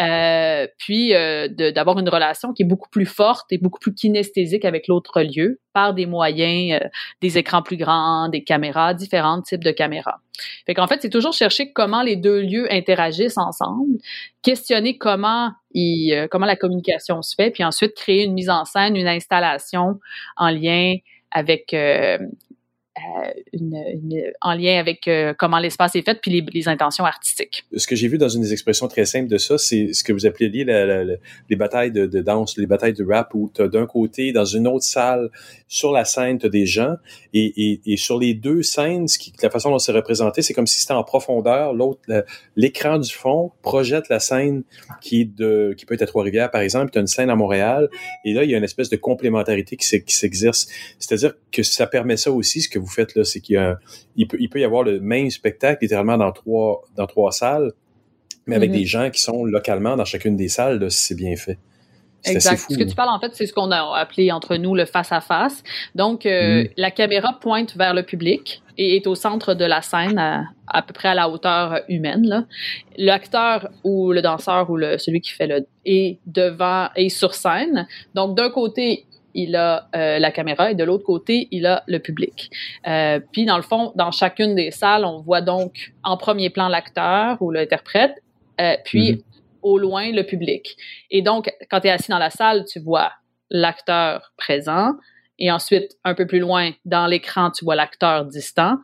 [0.00, 4.64] euh, puis euh, d'avoir une relation qui est beaucoup plus forte et beaucoup plus kinesthésique
[4.64, 6.88] avec l'autre lieu par des moyens, euh,
[7.20, 10.20] des écrans plus grands, des caméras, différents types de caméras.
[10.64, 13.98] Fait qu'en fait, c'est toujours chercher comment les deux lieux interagissent ensemble,
[14.42, 18.64] questionner comment ils, euh, comment la communication se fait, puis ensuite créer une mise en
[18.64, 20.00] scène, une installation
[20.38, 20.94] en lien
[21.30, 21.74] avec
[22.96, 27.04] euh, euh, une, en lien avec euh, comment l'espace est fait puis les, les, intentions
[27.04, 27.64] artistiques.
[27.76, 30.12] Ce que j'ai vu dans une des expressions très simples de ça, c'est ce que
[30.12, 33.86] vous appelez la, les batailles de, de, danse, les batailles de rap, où tu d'un
[33.86, 35.30] côté, dans une autre salle,
[35.68, 36.94] sur la scène, tu as des gens,
[37.34, 40.54] et, et, et, sur les deux scènes, ce qui, la façon dont c'est représenté, c'est
[40.54, 41.74] comme si c'était en profondeur.
[41.74, 42.00] L'autre,
[42.56, 44.62] l'écran du fond projette la scène
[45.00, 47.36] qui, est de, qui peut être à Trois-Rivières, par exemple, tu as une scène à
[47.36, 47.88] Montréal,
[48.24, 50.68] et là, il y a une espèce de complémentarité qui s'exerce.
[50.98, 53.76] C'est-à-dire que ça permet ça aussi, ce que vous faites là, c'est qu'il
[54.16, 57.72] il peut, il peut y avoir le même spectacle littéralement dans trois, dans trois salles,
[58.46, 58.74] mais avec mm-hmm.
[58.74, 61.58] des gens qui sont localement dans chacune des salles, là, si c'est bien fait.
[62.24, 62.58] Exact.
[62.70, 65.62] ce que tu parles, en fait, c'est ce qu'on a appelé entre nous le face-à-face.
[65.94, 66.70] Donc, euh, mm-hmm.
[66.76, 70.18] la caméra pointe vers le public et est au centre de la scène,
[70.66, 72.46] à, peu près à la hauteur humaine.
[72.98, 77.86] L'acteur ou le danseur ou le, celui qui fait le est devant et sur scène.
[78.14, 79.06] Donc, d'un côté,
[79.36, 82.50] il a euh, la caméra et de l'autre côté, il a le public.
[82.88, 86.68] Euh, puis dans le fond, dans chacune des salles, on voit donc en premier plan
[86.68, 88.14] l'acteur ou l'interprète,
[88.60, 89.22] euh, puis mm-hmm.
[89.62, 90.76] au loin le public.
[91.10, 93.12] Et donc, quand tu es assis dans la salle, tu vois
[93.50, 94.94] l'acteur présent,
[95.38, 98.78] et ensuite, un peu plus loin, dans l'écran, tu vois l'acteur distant,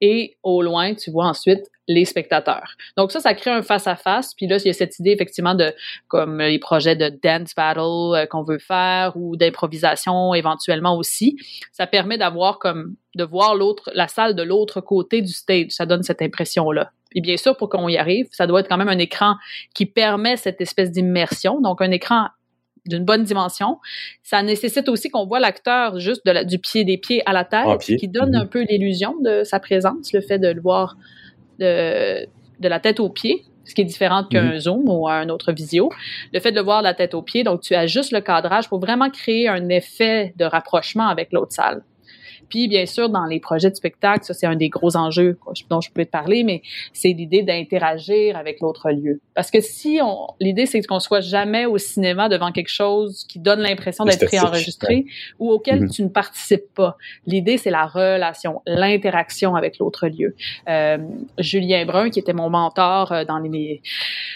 [0.00, 2.76] et au loin, tu vois ensuite les spectateurs.
[2.96, 4.34] Donc ça, ça crée un face-à-face.
[4.34, 5.72] Puis là, il y a cette idée effectivement de
[6.06, 7.80] comme les projets de dance battle
[8.14, 11.36] euh, qu'on veut faire ou d'improvisation éventuellement aussi.
[11.72, 15.70] Ça permet d'avoir comme de voir l'autre, la salle de l'autre côté du stage.
[15.70, 16.92] Ça donne cette impression-là.
[17.14, 19.36] Et bien sûr, pour qu'on y arrive, ça doit être quand même un écran
[19.74, 21.60] qui permet cette espèce d'immersion.
[21.60, 22.28] Donc un écran
[22.84, 23.78] d'une bonne dimension.
[24.22, 27.80] Ça nécessite aussi qu'on voit l'acteur juste de du pied des pieds à la tête,
[27.80, 28.42] qui donne mm-hmm.
[28.42, 30.96] un peu l'illusion de sa présence, le fait de le voir
[31.58, 32.26] de,
[32.60, 34.58] de la tête aux pieds, ce qui est différent qu'un mhm.
[34.58, 35.90] zoom ou un autre visio.
[36.32, 38.68] Le fait de le voir de la tête aux pieds, donc tu ajustes le cadrage
[38.68, 41.82] pour vraiment créer un effet de rapprochement avec l'autre salle.
[42.48, 45.38] Puis, bien sûr, dans les projets de spectacle, ça, c'est un des gros enjeux
[45.68, 49.20] dont je peux te parler, mais c'est l'idée d'interagir avec l'autre lieu.
[49.34, 53.38] Parce que si on, l'idée, c'est qu'on soit jamais au cinéma devant quelque chose qui
[53.38, 55.06] donne l'impression d'être préenregistré
[55.38, 55.94] ou auquel mm-hmm.
[55.94, 56.96] tu ne participes pas.
[57.26, 60.34] L'idée, c'est la relation, l'interaction avec l'autre lieu.
[60.68, 60.98] Euh,
[61.38, 63.82] Julien Brun, qui était mon mentor euh, dans les,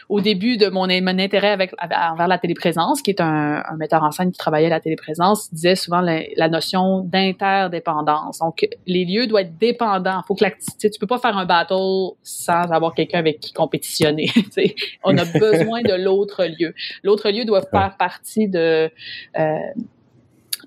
[0.09, 4.03] au début de mon, mon intérêt avec, envers la téléprésence, qui est un, un, metteur
[4.03, 9.05] en scène qui travaillait à la téléprésence, disait souvent la, la notion d'interdépendance donc, les
[9.05, 10.23] lieux doivent être dépendants.
[10.27, 14.31] Faut que la, tu peux pas faire un battle sans avoir quelqu'un avec qui compétitionner.
[15.05, 16.75] on a besoin de l'autre lieu.
[17.03, 18.91] L'autre lieu doit faire partie de
[19.39, 19.59] euh,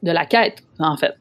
[0.06, 1.16] de la quête, en fait.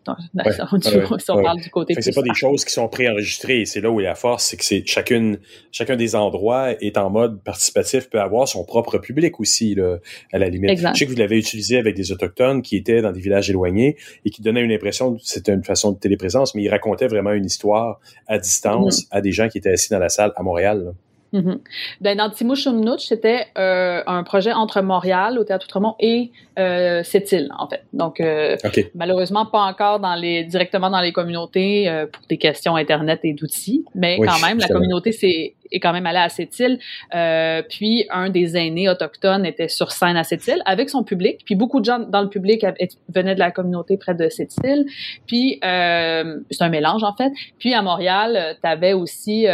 [1.18, 3.64] si on parle du côté C'est pas des choses qui sont préenregistrées.
[3.64, 5.39] C'est là où il y a la force, c'est que c'est chacune,
[5.72, 9.97] chacun des endroits est en mode participatif, peut avoir son propre public aussi, là,
[10.32, 10.78] à la limite.
[10.78, 13.97] Je sais que vous l'avez utilisé avec des autochtones qui étaient dans des villages éloignés
[14.26, 17.47] et qui donnaient une impression, c'était une façon de téléprésence, mais ils racontaient vraiment une
[17.47, 19.09] histoire à distance mm-hmm.
[19.12, 20.93] à des gens qui étaient assis dans la salle à Montréal.
[21.35, 21.59] Mm-hmm.
[22.01, 26.30] ben, dans Timouchumnouch, c'était euh, un projet entre Montréal, au Théâtre Outremont, et
[26.61, 27.82] euh, Sept-Îles, en fait.
[27.93, 28.57] Donc, euh,
[28.95, 33.32] malheureusement, pas encore dans les, directement dans les communautés euh, pour des questions Internet et
[33.32, 36.79] d'outils, mais quand même, la communauté c'est est quand même allée à Sept-Îles.
[37.14, 41.40] Euh, puis, un des aînés autochtones était sur scène à Sept-Îles avec son public.
[41.44, 42.65] Puis, beaucoup de gens dans le public
[43.09, 44.86] venaient de la communauté près de Sept-Îles.
[45.27, 47.32] Puis, c'est un mélange, en fait.
[47.59, 49.47] Puis, à Montréal, tu avais aussi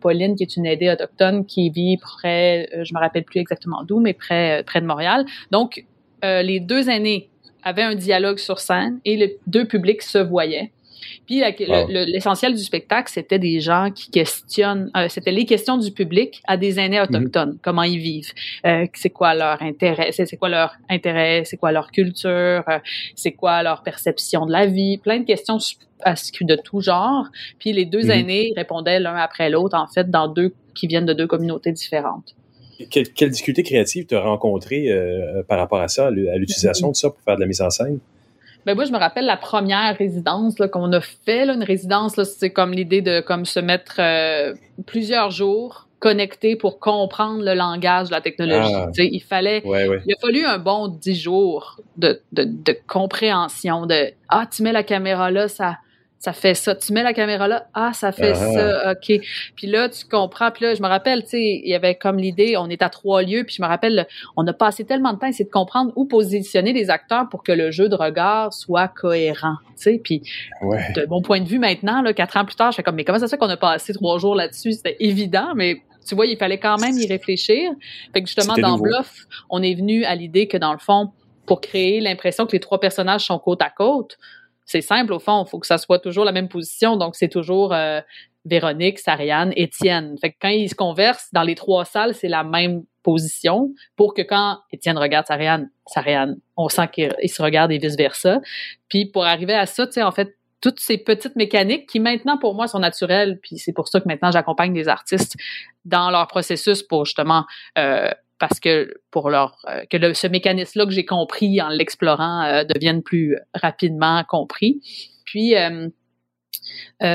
[0.00, 4.00] Pauline, qui est une aidée autochtone qui vit près, je me rappelle plus exactement d'où,
[4.00, 5.24] mais près, près de Montréal.
[5.50, 5.84] Donc,
[6.24, 7.28] euh, les deux aînés
[7.62, 10.72] avaient un dialogue sur scène et les deux publics se voyaient.
[11.26, 11.42] Puis
[11.88, 16.56] l'essentiel du spectacle, c'était des gens qui questionnent, euh, c'était les questions du public à
[16.56, 17.58] des aînés autochtones, mhm.
[17.62, 18.32] comment ils vivent,
[18.66, 22.64] euh, c'est quoi leur intérêt, c'est quoi leur intérêt, c'est quoi leur culture,
[23.14, 27.26] c'est quoi leur perception de la vie, plein de questions de tout genre.
[27.58, 28.10] Puis les deux mhm.
[28.10, 32.34] aînés répondaient l'un après l'autre, en fait, dans deux qui viennent de deux communautés différentes.
[32.90, 36.96] Quelle, quelle difficulté créative tu as rencontré euh, par rapport à ça, à l'utilisation de
[36.96, 37.98] ça pour faire de la mise en scène?
[38.66, 41.46] Ben moi, je me rappelle la première résidence qu'on a fait.
[41.46, 44.54] Là, une résidence, c'est comme l'idée de comme se mettre euh,
[44.86, 48.74] plusieurs jours connectés pour comprendre le langage de la technologie.
[48.74, 48.90] Ah.
[48.98, 54.46] il fallait, il a fallu un bon dix jours de, de, de compréhension de ah
[54.50, 55.78] tu mets la caméra là, ça
[56.18, 56.74] ça fait ça.
[56.74, 58.34] Tu mets la caméra là, ah, ça fait ah.
[58.34, 59.20] ça, OK.
[59.54, 60.50] Puis là, tu comprends.
[60.50, 62.88] Puis là, je me rappelle, tu sais, il y avait comme l'idée, on est à
[62.88, 64.06] trois lieux, puis je me rappelle,
[64.36, 67.42] on a passé tellement de temps à essayer de comprendre où positionner les acteurs pour
[67.42, 70.00] que le jeu de regard soit cohérent, tu sais.
[70.02, 70.22] Puis,
[70.62, 73.04] de mon point de vue maintenant, là, quatre ans plus tard, je fais comme, mais
[73.04, 74.72] comment ça se fait qu'on a passé trois jours là-dessus?
[74.72, 77.72] C'était évident, mais tu vois, il fallait quand même y réfléchir.
[78.12, 81.10] Fait que justement, dans Bluff, on est venu à l'idée que dans le fond,
[81.46, 84.18] pour créer l'impression que les trois personnages sont côte à côte,
[84.66, 87.28] c'est simple au fond, il faut que ça soit toujours la même position, donc c'est
[87.28, 88.00] toujours euh,
[88.44, 90.16] Véronique, Sariane, Étienne.
[90.20, 94.14] Fait que quand ils se conversent dans les trois salles, c'est la même position pour
[94.14, 98.40] que quand Étienne regarde Sariane, Sariane, on sent qu'il se regarde et vice versa.
[98.88, 102.38] Puis pour arriver à ça, tu sais, en fait, toutes ces petites mécaniques qui maintenant
[102.38, 105.36] pour moi sont naturelles, puis c'est pour ça que maintenant j'accompagne des artistes
[105.84, 107.44] dans leur processus pour justement
[107.78, 112.64] euh, parce que pour leur euh, que ce mécanisme-là que j'ai compris en l'explorant euh,
[112.64, 114.80] devienne plus rapidement compris.
[115.24, 115.88] Puis euh,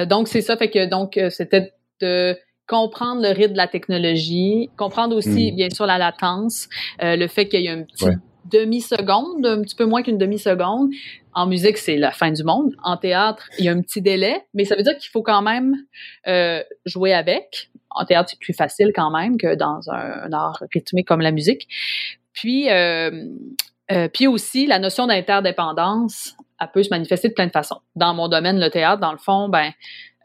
[0.05, 2.37] donc c'est ça fait que donc c'était de
[2.67, 5.55] comprendre le rythme de la technologie, comprendre aussi mm.
[5.55, 6.69] bien sûr la latence,
[7.01, 8.05] le fait qu'il y a un petit
[8.45, 10.89] demi-seconde, un petit peu moins qu'une demi-seconde.
[11.33, 12.73] En musique, c'est la fin du monde.
[12.83, 15.41] En théâtre, il y a un petit délai, mais ça veut dire qu'il faut quand
[15.41, 15.75] même
[16.85, 21.21] jouer avec en théâtre, c'est plus facile quand même que dans un, art rythmé comme
[21.21, 21.67] la musique.
[22.33, 23.11] Puis, euh,
[23.91, 27.79] euh, puis aussi, la notion d'interdépendance, elle peut se manifester de plein de façons.
[27.95, 29.71] Dans mon domaine, le théâtre, dans le fond, ben,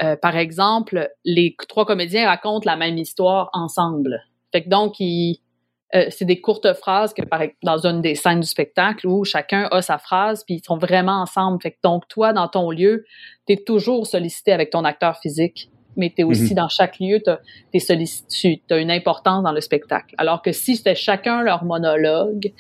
[0.03, 4.23] euh, par exemple, les trois comédiens racontent la même histoire ensemble.
[4.53, 7.23] Fait donc, c'est des courtes phrases que
[7.63, 11.23] dans une des scènes du spectacle où chacun a sa phrase puis ils sont vraiment
[11.23, 11.59] ensemble.
[11.83, 13.05] Donc toi dans ton lieu,
[13.47, 16.55] tu es toujours sollicité avec ton acteur physique mais tu es aussi mhm.
[16.55, 20.15] dans chaque lieu, tu as une importance dans le spectacle.
[20.19, 22.53] Alors que si c'était chacun leur monologue,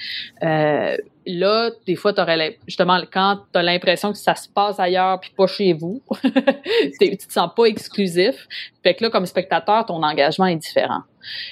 [0.42, 0.96] euh,
[1.26, 5.32] là, des fois, t'aurais justement, quand tu as l'impression que ça se passe ailleurs puis
[5.36, 6.02] pas chez vous,
[7.00, 8.46] tu te sens pas exclusif.
[8.82, 11.02] Fait que là, comme spectateur, ton engagement est différent.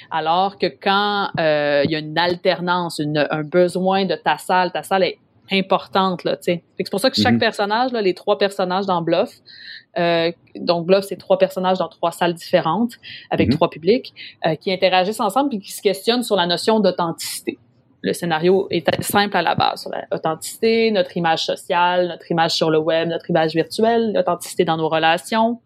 [0.09, 4.83] Alors que quand euh, il y a une alternance, un besoin de ta salle, ta
[4.83, 5.17] salle est
[5.51, 6.63] importante là, tu sais.
[6.77, 7.39] C'est pour ça que chaque mhm.
[7.39, 9.29] personnage, là, les trois personnages dans Bluff,
[9.97, 12.93] euh, donc Bluff, c'est trois personnages dans trois salles différentes
[13.29, 13.55] avec mhm.
[13.55, 14.13] trois publics
[14.45, 17.57] euh, qui interagissent ensemble puis qui se questionnent sur la notion d'authenticité.
[18.05, 22.69] Le scénario est simple à la base sur l'authenticité, notre image sociale, notre image sur
[22.69, 25.59] le web, notre image virtuelle, l'authenticité dans nos relations,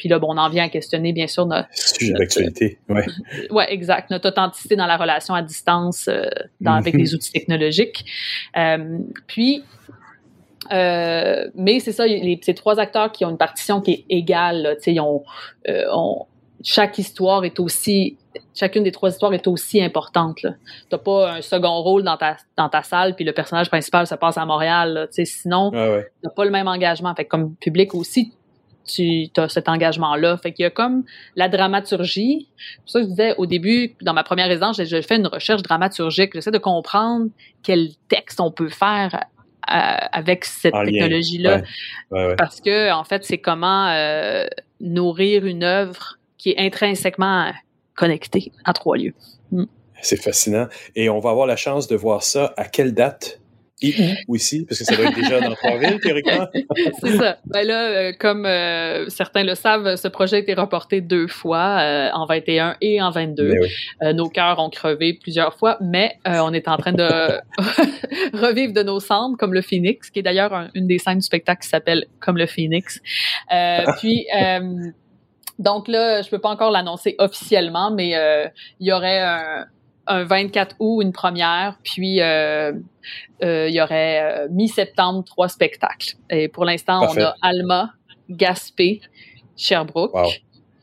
[0.00, 1.68] puis là, bon, on en vient à questionner, bien sûr, notre...
[1.72, 3.04] Sujet d'actualité, ouais.
[3.50, 4.08] ouais, exact.
[4.10, 6.22] Notre authenticité dans la relation à distance euh,
[6.58, 8.06] dans, avec les outils technologiques.
[8.56, 9.62] Euh, puis,
[10.72, 14.76] euh, mais c'est ça, les, ces trois acteurs qui ont une partition qui est égale,
[14.78, 15.22] tu sais, ils ont,
[15.68, 16.24] ont,
[16.62, 18.16] chaque histoire est aussi
[18.54, 20.38] chacune des trois histoires est aussi importante.
[20.38, 20.48] Tu
[20.92, 24.14] n'as pas un second rôle dans ta, dans ta salle, puis le personnage principal se
[24.14, 25.08] passe à Montréal.
[25.10, 26.08] sais sinon, ah ouais.
[26.20, 27.14] tu n'as pas le même engagement.
[27.14, 28.32] Fait comme public aussi,
[28.84, 30.36] tu as cet engagement-là.
[30.36, 31.04] Fait qu'il y a comme
[31.36, 32.48] la dramaturgie.
[32.56, 35.26] C'est pour ça que je disais au début, dans ma première résidence, j'ai fait une
[35.26, 36.32] recherche dramaturgique.
[36.34, 37.28] J'essaie de comprendre
[37.62, 39.24] quel texte on peut faire
[39.66, 41.62] avec cette technologie-là.
[42.36, 44.46] Parce que, en fait, c'est comment euh,
[44.80, 47.52] nourrir une œuvre qui est intrinsèquement
[48.00, 49.12] connectée à trois lieux.
[49.52, 49.64] Mm.
[50.00, 50.66] C'est fascinant.
[50.96, 53.38] Et on va avoir la chance de voir ça à quelle date?
[53.82, 53.94] Et
[54.28, 54.64] où aussi?
[54.64, 56.46] Parce que ça doit être déjà dans trois villes, théoriquement.
[57.00, 57.38] c'est ça.
[57.44, 61.78] Ben là, euh, comme euh, certains le savent, ce projet a été reporté deux fois,
[61.80, 63.52] euh, en 21 et en 22.
[64.00, 67.04] Ben nos cœurs ont crevé plusieurs fois, mais on est en train de
[68.36, 71.62] revivre de nos cendres, comme le Phoenix, qui est d'ailleurs une des scènes du spectacle
[71.62, 73.00] qui s'appelle Comme le Phoenix.
[73.98, 74.26] puis...
[75.60, 78.16] donc là, je peux pas encore l'annoncer officiellement, mais
[78.80, 79.66] il y aurait un,
[80.10, 82.72] un 24 août une première, puis euh,
[83.42, 86.16] euh, il y aurait euh, mi-septembre trois spectacles.
[86.28, 87.92] Et pour l'instant, on a Alma,
[88.28, 89.00] Gaspé,
[89.56, 90.42] Sherbrooke.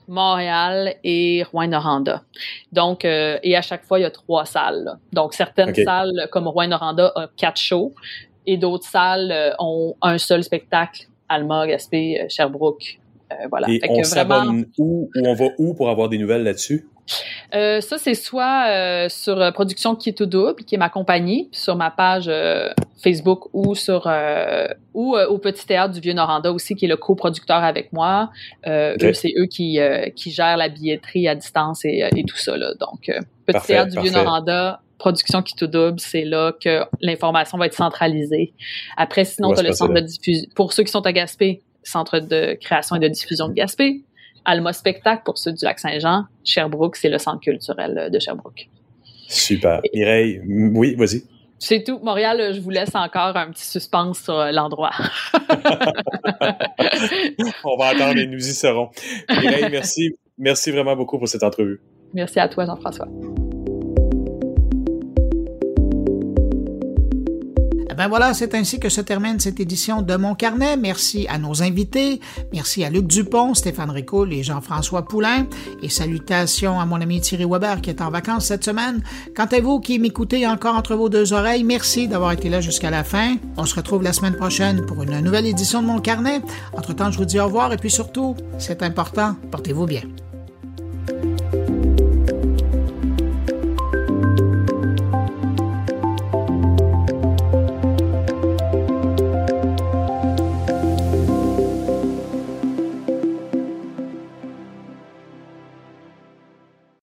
[0.09, 2.23] Montréal et Rouen-Noranda.
[2.71, 4.97] Donc, et à chaque fois, il y a trois salles.
[5.11, 7.93] Donc, certaines salles, comme Rouen-Noranda, ont quatre shows
[8.45, 12.99] et d'autres salles ont un seul spectacle, Alma, Gaspé, Sherbrooke.
[13.49, 13.67] Voilà.
[13.69, 16.87] Et on s'abonne où ou on va où pour avoir des nouvelles là-dessus?
[17.55, 20.89] Euh, ça, c'est soit euh, sur euh, Production qui est tout double, qui est ma
[20.89, 22.29] compagnie, sur ma page
[23.01, 24.11] Facebook ou sur
[24.93, 28.29] ou au Petit Théâtre du Vieux-Noranda aussi, qui est le coproducteur avec moi.
[28.65, 29.79] C'est eux qui,
[30.15, 32.57] qui gèrent la billetterie à distance et, et tout ça.
[32.57, 32.73] Là.
[32.79, 33.11] Donc,
[33.45, 38.53] Petit Théâtre du Vieux-Noranda, production qui tout double, c'est là que l'information va être centralisée.
[38.97, 40.49] Après, sinon, tu as le centre de diffusion.
[40.55, 44.03] Pour ceux qui sont à Gaspé, centre de création et de diffusion de Gaspé.
[44.45, 46.25] Alma Spectacle pour ceux du Lac-Saint-Jean.
[46.43, 48.69] Sherbrooke, c'est le centre culturel de Sherbrooke.
[49.27, 49.81] Super.
[49.93, 51.23] Mireille, oui, vas-y.
[51.59, 51.99] C'est tout.
[52.01, 54.91] Montréal, je vous laisse encore un petit suspense sur l'endroit.
[57.63, 58.89] On va attendre et nous y serons.
[59.29, 60.15] Mireille, merci.
[60.37, 61.81] Merci vraiment beaucoup pour cette entrevue.
[62.13, 63.07] Merci à toi, Jean-François.
[67.97, 70.77] Ben voilà, c'est ainsi que se termine cette édition de Mon Carnet.
[70.77, 72.21] Merci à nos invités.
[72.53, 75.47] Merci à Luc Dupont, Stéphane Ricoul et Jean-François Poulain.
[75.81, 79.01] Et salutations à mon ami Thierry Weber qui est en vacances cette semaine.
[79.35, 82.91] Quant à vous qui m'écoutez encore entre vos deux oreilles, merci d'avoir été là jusqu'à
[82.91, 83.37] la fin.
[83.57, 86.43] On se retrouve la semaine prochaine pour une nouvelle édition de Mon Carnet.
[86.73, 90.03] Entre-temps, je vous dis au revoir et puis surtout, c'est important, portez-vous bien.